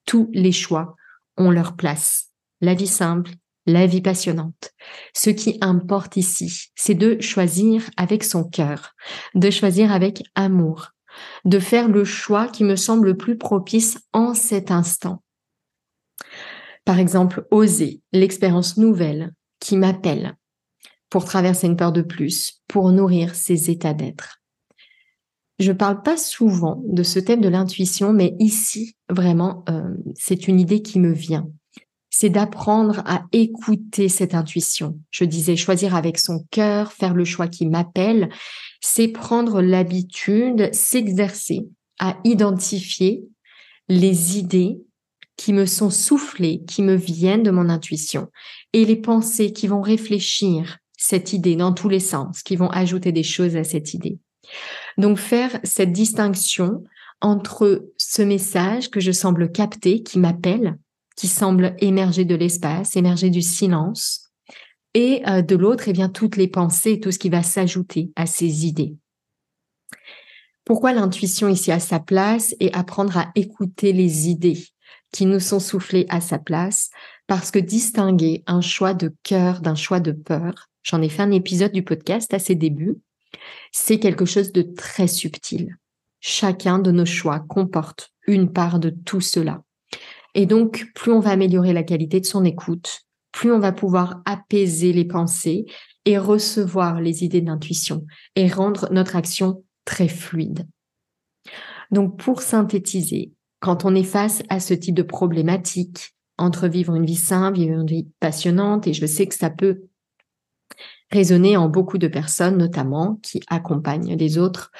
Tous 0.07 0.31
les 0.35 0.53
choix 0.53 0.96
ont 1.38 1.50
leur 1.50 1.77
place 1.77 2.23
la 2.64 2.74
vie 2.74 2.87
simple, 2.87 3.31
la 3.66 3.87
vie 3.87 4.00
passionnante. 4.00 4.72
Ce 5.14 5.31
qui 5.31 5.59
importe 5.61 6.16
ici, 6.16 6.70
c'est 6.74 6.94
de 6.94 7.20
choisir 7.20 7.88
avec 7.96 8.24
son 8.24 8.44
cœur, 8.44 8.94
de 9.35 9.50
choisir 9.50 9.92
avec 9.92 10.22
amour, 10.35 10.90
de 11.44 11.59
faire 11.59 11.88
le 11.88 12.05
choix 12.05 12.48
qui 12.48 12.64
me 12.64 12.77
semble 12.77 13.09
le 13.09 13.16
plus 13.16 13.38
propice 13.38 13.98
en 14.12 14.35
cet 14.35 14.70
instant. 14.70 15.22
Par 16.85 16.98
exemple, 16.98 17.46
oser 17.50 18.03
l'expérience 18.12 18.77
nouvelle 18.77 19.33
qui 19.61 19.77
m'appelle 19.77 20.37
pour 21.09 21.24
traverser 21.24 21.66
une 21.66 21.77
peur 21.77 21.92
de 21.92 22.03
plus, 22.03 22.62
pour 22.68 22.90
nourrir 22.90 23.35
ses 23.35 23.70
états 23.70 23.94
d'être. 23.94 24.42
Je 25.61 25.70
ne 25.70 25.77
parle 25.77 26.03
pas 26.03 26.16
souvent 26.16 26.83
de 26.85 27.05
ce 27.05 27.20
thème 27.20 27.40
de 27.40 27.48
l'intuition, 27.48 28.12
mais 28.12 28.35
ici, 28.40 28.96
vraiment, 29.09 29.64
euh, 29.68 29.94
c'est 30.14 30.48
une 30.48 30.59
idée 30.59 30.83
qui 30.83 30.98
me 30.98 31.12
vient 31.12 31.48
c'est 32.16 32.31
d'apprendre 32.31 33.03
à 33.07 33.24
écouter 33.33 34.09
cette 34.09 34.37
intuition. 34.37 35.00
Je 35.11 35.24
disais 35.24 35.57
choisir 35.57 35.96
avec 35.96 36.16
son 36.16 36.46
cœur, 36.53 36.92
faire 36.92 37.12
le 37.12 37.24
choix 37.24 37.48
qui 37.48 37.66
m'appelle, 37.66 38.29
c'est 38.81 39.09
prendre 39.09 39.61
l'habitude, 39.61 40.72
s'exercer 40.72 41.66
à 41.98 42.16
identifier 42.22 43.24
les 43.88 44.38
idées 44.38 44.79
qui 45.37 45.53
me 45.53 45.66
sont 45.66 45.90
soufflées, 45.90 46.62
qui 46.68 46.83
me 46.83 46.94
viennent 46.94 47.42
de 47.42 47.50
mon 47.50 47.68
intuition, 47.68 48.29
et 48.72 48.85
les 48.85 48.94
pensées 48.94 49.53
qui 49.53 49.66
vont 49.66 49.83
réfléchir 49.83 50.79
cette 50.96 51.33
idée 51.33 51.57
dans 51.57 51.72
tous 51.72 51.88
les 51.88 51.98
sens, 51.98 52.44
qui 52.44 52.55
vont 52.55 52.70
ajouter 52.70 53.11
des 53.11 53.24
choses 53.24 53.57
à 53.57 53.64
cette 53.64 53.92
idée. 53.92 54.20
Donc 54.98 55.18
faire 55.18 55.59
cette 55.64 55.90
distinction 55.90 56.85
entre 57.20 57.90
ce 57.98 58.22
message 58.22 58.88
que 58.88 59.00
je 59.00 59.11
semble 59.11 59.50
capter, 59.50 60.05
qui 60.05 60.20
m'appelle, 60.20 60.79
qui 61.16 61.29
semble 61.29 61.77
émerger 61.79 62.24
de 62.24 62.35
l'espace, 62.35 62.96
émerger 62.96 63.31
du 63.31 63.42
silence, 63.42 64.33
et 64.94 65.22
euh, 65.29 65.42
de 65.42 65.57
l'autre, 65.57 65.85
eh 65.88 65.92
bien, 65.92 66.09
toutes 66.09 66.37
les 66.37 66.48
pensées, 66.48 67.00
tout 67.00 67.11
ce 67.11 67.18
qui 67.18 67.29
va 67.29 67.42
s'ajouter 67.42 68.12
à 68.16 68.27
ces 68.27 68.66
idées. 68.66 68.96
Pourquoi 70.64 70.92
l'intuition 70.92 71.48
ici 71.48 71.72
à 71.72 71.81
sa 71.81 72.00
place 72.00 72.55
et 72.61 72.72
apprendre 72.72 73.18
à 73.18 73.31
écouter 73.35 73.92
les 73.92 74.29
idées 74.29 74.64
qui 75.12 75.27
nous 75.27 75.40
sont 75.40 75.61
soufflées 75.61 76.07
à 76.09 76.20
sa 76.20 76.38
place? 76.38 76.90
Parce 77.27 77.50
que 77.50 77.59
distinguer 77.59 78.44
un 78.46 78.61
choix 78.61 78.94
de 78.94 79.14
cœur 79.24 79.61
d'un 79.61 79.74
choix 79.74 80.00
de 80.00 80.12
peur, 80.12 80.68
j'en 80.83 81.03
ai 81.03 81.09
fait 81.09 81.22
un 81.22 81.33
épisode 81.33 81.72
du 81.72 81.83
podcast 81.83 82.33
à 82.33 82.38
ses 82.38 82.55
débuts, 82.55 82.98
c'est 83.72 83.98
quelque 83.98 84.24
chose 84.24 84.53
de 84.53 84.62
très 84.62 85.09
subtil. 85.09 85.77
Chacun 86.20 86.79
de 86.79 86.92
nos 86.92 87.05
choix 87.05 87.40
comporte 87.40 88.12
une 88.27 88.50
part 88.50 88.79
de 88.79 88.90
tout 88.90 89.20
cela. 89.20 89.63
Et 90.34 90.46
donc, 90.46 90.90
plus 90.94 91.12
on 91.12 91.20
va 91.20 91.30
améliorer 91.30 91.72
la 91.72 91.82
qualité 91.82 92.20
de 92.20 92.26
son 92.26 92.44
écoute, 92.44 93.02
plus 93.32 93.52
on 93.52 93.58
va 93.58 93.72
pouvoir 93.72 94.22
apaiser 94.24 94.92
les 94.92 95.04
pensées 95.04 95.66
et 96.04 96.18
recevoir 96.18 97.00
les 97.00 97.24
idées 97.24 97.40
d'intuition 97.40 98.06
et 98.36 98.48
rendre 98.48 98.88
notre 98.92 99.16
action 99.16 99.64
très 99.84 100.08
fluide. 100.08 100.66
Donc, 101.90 102.18
pour 102.18 102.42
synthétiser, 102.42 103.32
quand 103.60 103.84
on 103.84 103.94
est 103.94 104.02
face 104.02 104.42
à 104.48 104.60
ce 104.60 104.74
type 104.74 104.94
de 104.94 105.02
problématique 105.02 106.14
entre 106.36 106.68
vivre 106.68 106.94
une 106.94 107.06
vie 107.06 107.14
simple, 107.14 107.58
vivre 107.58 107.80
une 107.80 107.86
vie 107.86 108.08
passionnante, 108.20 108.86
et 108.86 108.92
je 108.92 109.06
sais 109.06 109.26
que 109.26 109.34
ça 109.34 109.50
peut 109.50 109.84
résonner 111.10 111.56
en 111.56 111.68
beaucoup 111.68 111.98
de 111.98 112.08
personnes, 112.08 112.58
notamment 112.58 113.20
qui 113.22 113.40
accompagnent 113.48 114.16
les 114.16 114.38
autres 114.38 114.72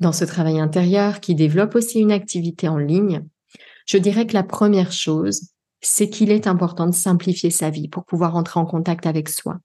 dans 0.00 0.12
ce 0.12 0.24
travail 0.24 0.58
intérieur, 0.58 1.20
qui 1.20 1.34
développent 1.34 1.74
aussi 1.74 2.00
une 2.00 2.12
activité 2.12 2.68
en 2.68 2.78
ligne, 2.78 3.24
je 3.86 3.98
dirais 3.98 4.26
que 4.26 4.34
la 4.34 4.42
première 4.42 4.92
chose, 4.92 5.50
c'est 5.80 6.08
qu'il 6.08 6.30
est 6.30 6.46
important 6.46 6.86
de 6.86 6.94
simplifier 6.94 7.50
sa 7.50 7.70
vie 7.70 7.88
pour 7.88 8.04
pouvoir 8.04 8.36
entrer 8.36 8.60
en 8.60 8.66
contact 8.66 9.06
avec 9.06 9.28
soi, 9.28 9.58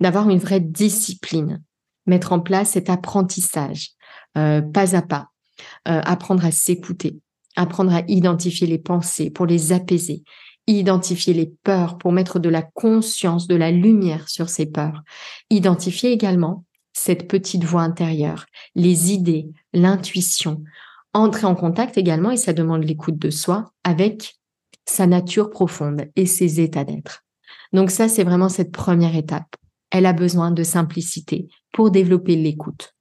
d'avoir 0.00 0.28
une 0.30 0.38
vraie 0.38 0.60
discipline, 0.60 1.62
mettre 2.06 2.32
en 2.32 2.40
place 2.40 2.70
cet 2.70 2.90
apprentissage, 2.90 3.90
euh, 4.38 4.62
pas 4.62 4.96
à 4.96 5.02
pas, 5.02 5.28
euh, 5.88 6.00
apprendre 6.04 6.44
à 6.44 6.50
s'écouter, 6.50 7.20
apprendre 7.56 7.94
à 7.94 8.02
identifier 8.08 8.66
les 8.66 8.78
pensées 8.78 9.30
pour 9.30 9.46
les 9.46 9.72
apaiser 9.72 10.24
identifier 10.66 11.34
les 11.34 11.52
peurs 11.62 11.98
pour 11.98 12.12
mettre 12.12 12.38
de 12.38 12.48
la 12.48 12.62
conscience, 12.62 13.46
de 13.46 13.54
la 13.54 13.70
lumière 13.70 14.28
sur 14.28 14.48
ces 14.48 14.66
peurs. 14.66 15.02
Identifier 15.50 16.12
également 16.12 16.64
cette 16.92 17.28
petite 17.28 17.64
voix 17.64 17.82
intérieure, 17.82 18.46
les 18.74 19.12
idées, 19.12 19.48
l'intuition. 19.72 20.62
Entrer 21.14 21.46
en 21.46 21.54
contact 21.54 21.96
également, 21.96 22.32
et 22.32 22.36
ça 22.36 22.52
demande 22.52 22.84
l'écoute 22.84 23.18
de 23.18 23.30
soi, 23.30 23.72
avec 23.84 24.34
sa 24.86 25.06
nature 25.06 25.48
profonde 25.48 26.06
et 26.16 26.26
ses 26.26 26.60
états 26.60 26.84
d'être. 26.84 27.22
Donc 27.72 27.90
ça, 27.90 28.08
c'est 28.08 28.24
vraiment 28.24 28.48
cette 28.48 28.72
première 28.72 29.16
étape. 29.16 29.56
Elle 29.90 30.06
a 30.06 30.12
besoin 30.12 30.50
de 30.50 30.62
simplicité 30.62 31.48
pour 31.72 31.90
développer 31.90 32.36
l'écoute. 32.36 32.94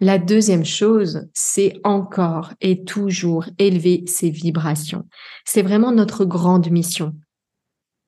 La 0.00 0.18
deuxième 0.18 0.64
chose, 0.64 1.28
c'est 1.34 1.80
encore 1.82 2.52
et 2.60 2.84
toujours 2.84 3.46
élever 3.58 4.04
ses 4.06 4.30
vibrations. 4.30 5.08
C'est 5.44 5.62
vraiment 5.62 5.92
notre 5.92 6.24
grande 6.24 6.70
mission. 6.70 7.14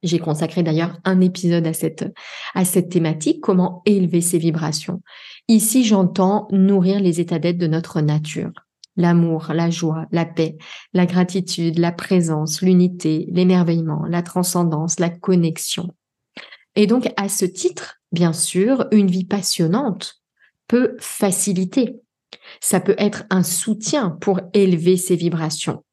J'ai 0.02 0.20
consacré 0.20 0.62
d'ailleurs 0.62 0.96
un 1.04 1.20
épisode 1.20 1.66
à 1.66 1.72
cette, 1.72 2.06
à 2.54 2.64
cette 2.64 2.88
thématique, 2.88 3.40
comment 3.40 3.82
élever 3.84 4.20
ses 4.20 4.38
vibrations. 4.38 5.02
Ici, 5.48 5.82
j'entends 5.82 6.46
nourrir 6.52 7.00
les 7.00 7.20
états 7.20 7.40
d'être 7.40 7.58
de 7.58 7.66
notre 7.66 8.00
nature. 8.00 8.52
L'amour, 8.98 9.52
la 9.54 9.70
joie, 9.70 10.04
la 10.12 10.26
paix, 10.26 10.58
la 10.92 11.06
gratitude, 11.06 11.78
la 11.78 11.92
présence, 11.92 12.60
l'unité, 12.60 13.26
l'émerveillement, 13.30 14.04
la 14.06 14.22
transcendance, 14.22 15.00
la 15.00 15.08
connexion. 15.08 15.94
Et 16.76 16.86
donc, 16.86 17.08
à 17.16 17.28
ce 17.28 17.46
titre, 17.46 18.00
bien 18.12 18.32
sûr, 18.32 18.86
une 18.92 19.10
vie 19.10 19.24
passionnante 19.24 20.22
peut 20.66 20.96
faciliter. 21.00 21.96
Ça 22.60 22.80
peut 22.80 22.94
être 22.98 23.24
un 23.30 23.42
soutien 23.42 24.10
pour 24.10 24.40
élever 24.52 24.96
ses 24.96 25.16
vibrations, 25.16 25.84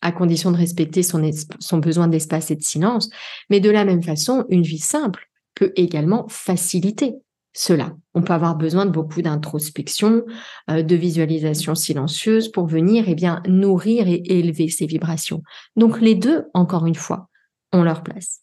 à 0.00 0.12
condition 0.12 0.50
de 0.50 0.56
respecter 0.56 1.02
son, 1.02 1.78
besoin 1.78 2.08
d'espace 2.08 2.50
et 2.50 2.56
de 2.56 2.62
silence. 2.62 3.08
Mais 3.50 3.60
de 3.60 3.70
la 3.70 3.84
même 3.84 4.02
façon, 4.02 4.44
une 4.48 4.62
vie 4.62 4.78
simple 4.78 5.28
peut 5.54 5.72
également 5.76 6.26
faciliter 6.28 7.14
cela. 7.52 7.96
On 8.14 8.22
peut 8.22 8.32
avoir 8.32 8.56
besoin 8.56 8.86
de 8.86 8.90
beaucoup 8.90 9.22
d'introspection, 9.22 10.24
euh, 10.70 10.82
de 10.82 10.96
visualisation 10.96 11.74
silencieuse 11.74 12.50
pour 12.50 12.66
venir 12.66 13.04
eh 13.08 13.14
bien, 13.14 13.42
nourrir 13.46 14.06
et 14.06 14.22
élever 14.26 14.68
ses 14.68 14.86
vibrations. 14.86 15.42
Donc 15.76 16.00
les 16.00 16.14
deux, 16.14 16.44
encore 16.54 16.86
une 16.86 16.94
fois, 16.94 17.28
ont 17.72 17.82
leur 17.82 18.02
place. 18.02 18.40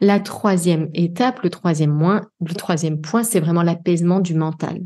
La 0.00 0.20
troisième 0.20 0.88
étape, 0.94 1.42
le 1.42 1.50
troisième, 1.50 2.22
le 2.40 2.54
troisième 2.54 3.00
point, 3.00 3.22
c'est 3.22 3.40
vraiment 3.40 3.62
l'apaisement 3.62 4.20
du 4.20 4.34
mental 4.34 4.80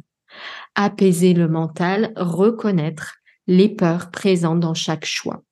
apaiser 0.74 1.34
le 1.34 1.48
mental, 1.48 2.12
reconnaître 2.16 3.16
les 3.46 3.68
peurs 3.68 4.10
présentes 4.10 4.60
dans 4.60 4.74
chaque 4.74 5.04
choix, 5.04 5.42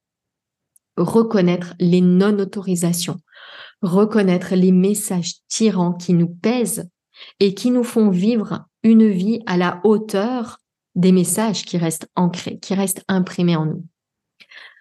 reconnaître 0.97 1.75
les 1.79 2.01
non-autorisations, 2.01 3.19
reconnaître 3.83 4.55
les 4.55 4.73
messages 4.73 5.35
tyrans 5.49 5.95
qui 5.95 6.15
nous 6.15 6.29
pèsent 6.29 6.89
et 7.39 7.55
qui 7.55 7.71
nous 7.71 7.85
font 7.85 8.11
vivre 8.11 8.67
une 8.83 9.09
vie 9.09 9.43
à 9.47 9.57
la 9.57 9.81
hauteur 9.85 10.59
des 10.95 11.13
messages 11.13 11.65
qui 11.65 11.79
restent 11.79 12.09
ancrés, 12.17 12.59
qui 12.59 12.75
restent 12.75 13.05
imprimés 13.09 13.57
en 13.57 13.67
nous. 13.67 13.85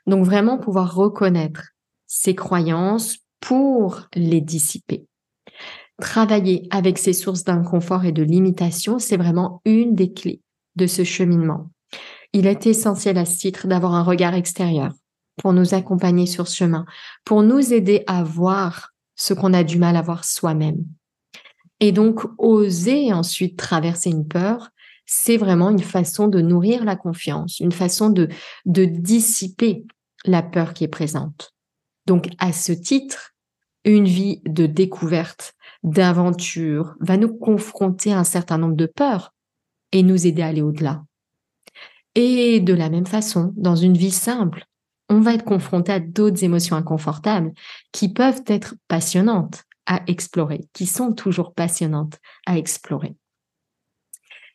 Donc 0.08 0.26
vraiment 0.26 0.58
pouvoir 0.58 0.96
reconnaître 0.96 1.70
ces 2.08 2.36
croyances 2.36 3.18
pour 3.40 4.08
les 4.16 4.42
dissiper 4.42 5.06
travailler 6.00 6.68
avec 6.72 6.98
ces 6.98 7.14
sources 7.14 7.44
d'inconfort 7.44 8.06
et 8.06 8.12
de 8.12 8.24
limitation, 8.24 9.00
c'est 9.00 9.18
vraiment 9.18 9.62
une 9.66 9.94
des 9.94 10.12
clés 10.12 10.42
de 10.76 10.88
ce 10.88 11.04
cheminement. 11.04 11.70
Il 12.34 12.48
est 12.48 12.66
essentiel 12.68 13.18
à 13.18 13.26
ce 13.26 13.38
titre 13.38 13.68
d'avoir 13.68 13.94
un 13.94 14.04
regard 14.04 14.34
extérieur 14.34 14.94
pour 15.38 15.54
nous 15.54 15.74
accompagner 15.74 16.26
sur 16.26 16.48
ce 16.48 16.58
chemin, 16.58 16.86
pour 17.26 17.44
nous 17.44 17.74
aider 17.74 18.04
à 18.08 18.24
voir 18.24 18.92
ce 19.16 19.34
qu'on 19.34 19.54
a 19.54 19.64
du 19.64 19.78
mal 19.78 19.96
à 19.96 20.02
voir 20.02 20.26
soi-même. 20.26 20.86
Et 21.80 21.92
donc, 21.92 22.22
oser 22.38 23.14
ensuite 23.14 23.58
traverser 23.58 24.10
une 24.10 24.28
peur, 24.28 24.70
c'est 25.06 25.38
vraiment 25.38 25.70
une 25.70 25.82
façon 25.82 26.28
de 26.28 26.42
nourrir 26.42 26.84
la 26.84 26.96
confiance, 26.96 27.60
une 27.60 27.72
façon 27.72 28.10
de, 28.10 28.30
dissiper 28.66 29.86
la 30.26 30.44
peur 30.44 30.74
qui 30.74 30.84
est 30.84 30.90
présente. 30.90 31.54
Donc, 32.06 32.28
à 32.38 32.54
ce 32.54 32.72
titre, 32.72 33.34
une 33.86 34.06
vie 34.06 34.42
de 34.46 34.66
découverte, 34.66 35.54
d'aventure, 35.84 36.96
va 37.00 37.18
nous 37.18 37.34
confronter 37.34 38.12
à 38.12 38.20
un 38.20 38.24
certain 38.24 38.58
nombre 38.58 38.76
de 38.76 38.86
peurs 38.86 39.34
et 39.92 40.04
nous 40.04 40.28
aider 40.28 40.42
à 40.42 40.48
aller 40.48 40.62
au-delà. 40.62 41.04
Et 42.16 42.60
de 42.60 42.74
la 42.74 42.90
même 42.90 43.08
façon, 43.08 43.54
dans 43.56 43.76
une 43.76 43.98
vie 43.98 44.12
simple, 44.12 44.66
on 45.10 45.22
va 45.22 45.34
être 45.34 45.46
confronté 45.46 45.92
à 45.92 46.00
d'autres 46.00 46.44
émotions 46.44 46.76
inconfortables 46.76 47.52
qui 47.92 48.14
peuvent 48.14 48.44
être 48.48 48.76
passionnantes 48.88 49.64
à 49.90 50.02
explorer, 50.08 50.62
qui 50.72 50.86
sont 50.86 51.12
toujours 51.12 51.54
passionnantes 51.54 52.20
à 52.46 52.58
explorer. 52.58 53.18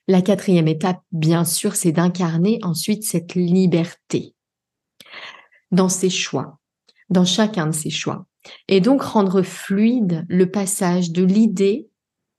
La 0.08 0.22
quatrième 0.22 0.68
étape, 0.68 1.02
bien 1.12 1.44
sûr, 1.44 1.76
c'est 1.76 1.92
d'incarner 1.92 2.58
ensuite 2.62 3.04
cette 3.04 3.34
liberté 3.34 4.34
dans 5.70 5.88
ses 5.88 6.10
choix, 6.10 6.58
dans 7.10 7.24
chacun 7.24 7.66
de 7.66 7.72
ses 7.72 7.90
choix 7.90 8.26
et 8.68 8.80
donc 8.80 9.02
rendre 9.02 9.42
fluide 9.42 10.24
le 10.28 10.50
passage 10.50 11.10
de 11.10 11.24
l'idée 11.24 11.88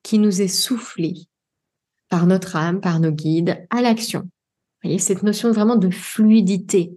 qui 0.03 0.19
nous 0.19 0.41
est 0.41 0.47
soufflée 0.47 1.27
par 2.09 2.27
notre 2.27 2.55
âme, 2.55 2.79
par 2.79 2.99
nos 2.99 3.11
guides, 3.11 3.65
à 3.71 3.81
l'action. 3.81 4.21
Vous 4.21 4.89
voyez, 4.89 4.99
cette 4.99 5.23
notion 5.23 5.51
vraiment 5.51 5.75
de 5.75 5.89
fluidité, 5.89 6.93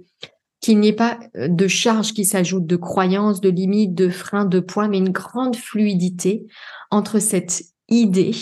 qu'il 0.61 0.81
n'y 0.81 0.89
ait 0.89 0.93
pas 0.93 1.19
euh, 1.37 1.49
de 1.49 1.69
charge 1.69 2.13
qui 2.13 2.25
s'ajoute, 2.25 2.67
de 2.67 2.77
croyances, 2.77 3.41
de 3.41 3.51
limites, 3.51 3.95
de 3.95 4.09
freins, 4.09 4.45
de 4.45 4.61
points, 4.61 4.89
mais 4.89 4.99
une 4.99 5.11
grande 5.11 5.57
fluidité 5.57 6.47
entre 6.91 7.19
cette 7.19 7.63
idée, 7.89 8.35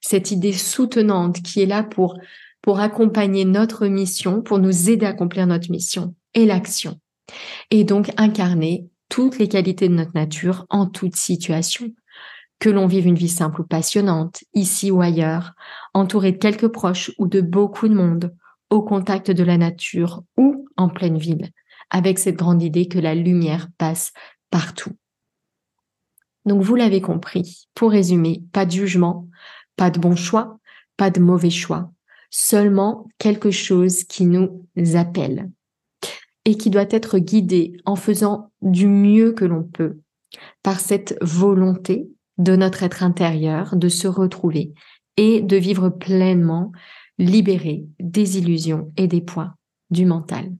cette 0.00 0.30
idée 0.30 0.52
soutenante 0.52 1.42
qui 1.42 1.62
est 1.62 1.66
là 1.66 1.82
pour, 1.82 2.18
pour 2.62 2.80
accompagner 2.80 3.44
notre 3.44 3.86
mission, 3.86 4.42
pour 4.42 4.58
nous 4.58 4.90
aider 4.90 5.06
à 5.06 5.10
accomplir 5.10 5.46
notre 5.46 5.70
mission 5.70 6.14
et 6.34 6.46
l'action. 6.46 7.00
Et 7.70 7.84
donc 7.84 8.12
incarner 8.16 8.88
toutes 9.08 9.38
les 9.38 9.48
qualités 9.48 9.88
de 9.88 9.94
notre 9.94 10.14
nature 10.14 10.66
en 10.68 10.86
toute 10.86 11.16
situation. 11.16 11.92
Que 12.58 12.70
l'on 12.70 12.86
vive 12.86 13.06
une 13.06 13.16
vie 13.16 13.28
simple 13.28 13.60
ou 13.60 13.64
passionnante, 13.64 14.42
ici 14.54 14.90
ou 14.90 15.02
ailleurs, 15.02 15.52
entouré 15.92 16.32
de 16.32 16.38
quelques 16.38 16.68
proches 16.68 17.12
ou 17.18 17.26
de 17.26 17.42
beaucoup 17.42 17.86
de 17.86 17.94
monde, 17.94 18.34
au 18.70 18.82
contact 18.82 19.30
de 19.30 19.44
la 19.44 19.56
nature 19.56 20.22
ou 20.36 20.66
en 20.76 20.88
pleine 20.88 21.18
ville, 21.18 21.50
avec 21.90 22.18
cette 22.18 22.36
grande 22.36 22.62
idée 22.62 22.88
que 22.88 22.98
la 22.98 23.14
lumière 23.14 23.68
passe 23.78 24.12
partout. 24.50 24.92
Donc 26.44 26.62
vous 26.62 26.76
l'avez 26.76 27.00
compris, 27.00 27.68
pour 27.74 27.90
résumer, 27.90 28.42
pas 28.52 28.66
de 28.66 28.70
jugement, 28.70 29.28
pas 29.76 29.90
de 29.90 29.98
bon 29.98 30.16
choix, 30.16 30.58
pas 30.96 31.10
de 31.10 31.20
mauvais 31.20 31.50
choix, 31.50 31.90
seulement 32.30 33.08
quelque 33.18 33.50
chose 33.50 34.04
qui 34.04 34.26
nous 34.26 34.66
appelle, 34.94 35.50
et 36.44 36.56
qui 36.56 36.70
doit 36.70 36.86
être 36.90 37.18
guidé 37.18 37.76
en 37.84 37.96
faisant 37.96 38.52
du 38.62 38.86
mieux 38.86 39.32
que 39.32 39.44
l'on 39.44 39.64
peut 39.64 39.98
par 40.62 40.80
cette 40.80 41.16
volonté 41.20 42.08
de 42.38 42.56
notre 42.56 42.82
être 42.82 43.02
intérieur 43.02 43.76
de 43.76 43.88
se 43.88 44.06
retrouver 44.06 44.72
et 45.16 45.40
de 45.40 45.56
vivre 45.56 45.88
pleinement 45.88 46.72
libéré 47.18 47.86
des 47.98 48.38
illusions 48.38 48.92
et 48.96 49.08
des 49.08 49.20
poids 49.20 49.54
du 49.90 50.04
mental. 50.04 50.52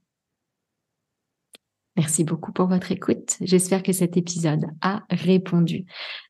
Merci 1.96 2.24
beaucoup 2.24 2.52
pour 2.52 2.66
votre 2.66 2.92
écoute. 2.92 3.36
J'espère 3.40 3.82
que 3.82 3.92
cet 3.92 4.16
épisode 4.16 4.66
a 4.82 5.04
répondu 5.08 5.86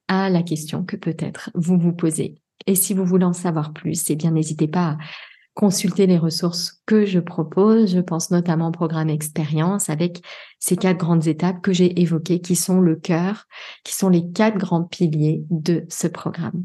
à 0.06 0.30
la 0.30 0.42
question 0.42 0.84
que 0.84 0.96
peut-être 0.96 1.50
vous 1.54 1.76
vous 1.78 1.92
posez. 1.92 2.40
Et 2.66 2.76
si 2.76 2.94
vous 2.94 3.04
voulez 3.04 3.24
en 3.24 3.32
savoir 3.32 3.72
plus, 3.72 4.08
eh 4.08 4.16
bien 4.16 4.30
n'hésitez 4.30 4.68
pas 4.68 4.90
à 4.90 4.98
consulter 5.54 6.06
les 6.06 6.18
ressources 6.18 6.82
que 6.86 7.04
je 7.04 7.18
propose. 7.18 7.92
Je 7.92 8.00
pense 8.00 8.30
notamment 8.30 8.68
au 8.68 8.72
programme 8.72 9.08
expérience 9.08 9.90
avec 9.90 10.22
ces 10.60 10.76
quatre 10.76 10.98
grandes 10.98 11.26
étapes 11.26 11.62
que 11.62 11.72
j'ai 11.72 12.00
évoquées 12.00 12.40
qui 12.40 12.54
sont 12.54 12.80
le 12.80 12.94
cœur, 12.94 13.46
qui 13.82 13.94
sont 13.94 14.08
les 14.08 14.30
quatre 14.30 14.58
grands 14.58 14.84
piliers 14.84 15.42
de 15.50 15.84
ce 15.88 16.06
programme. 16.06 16.64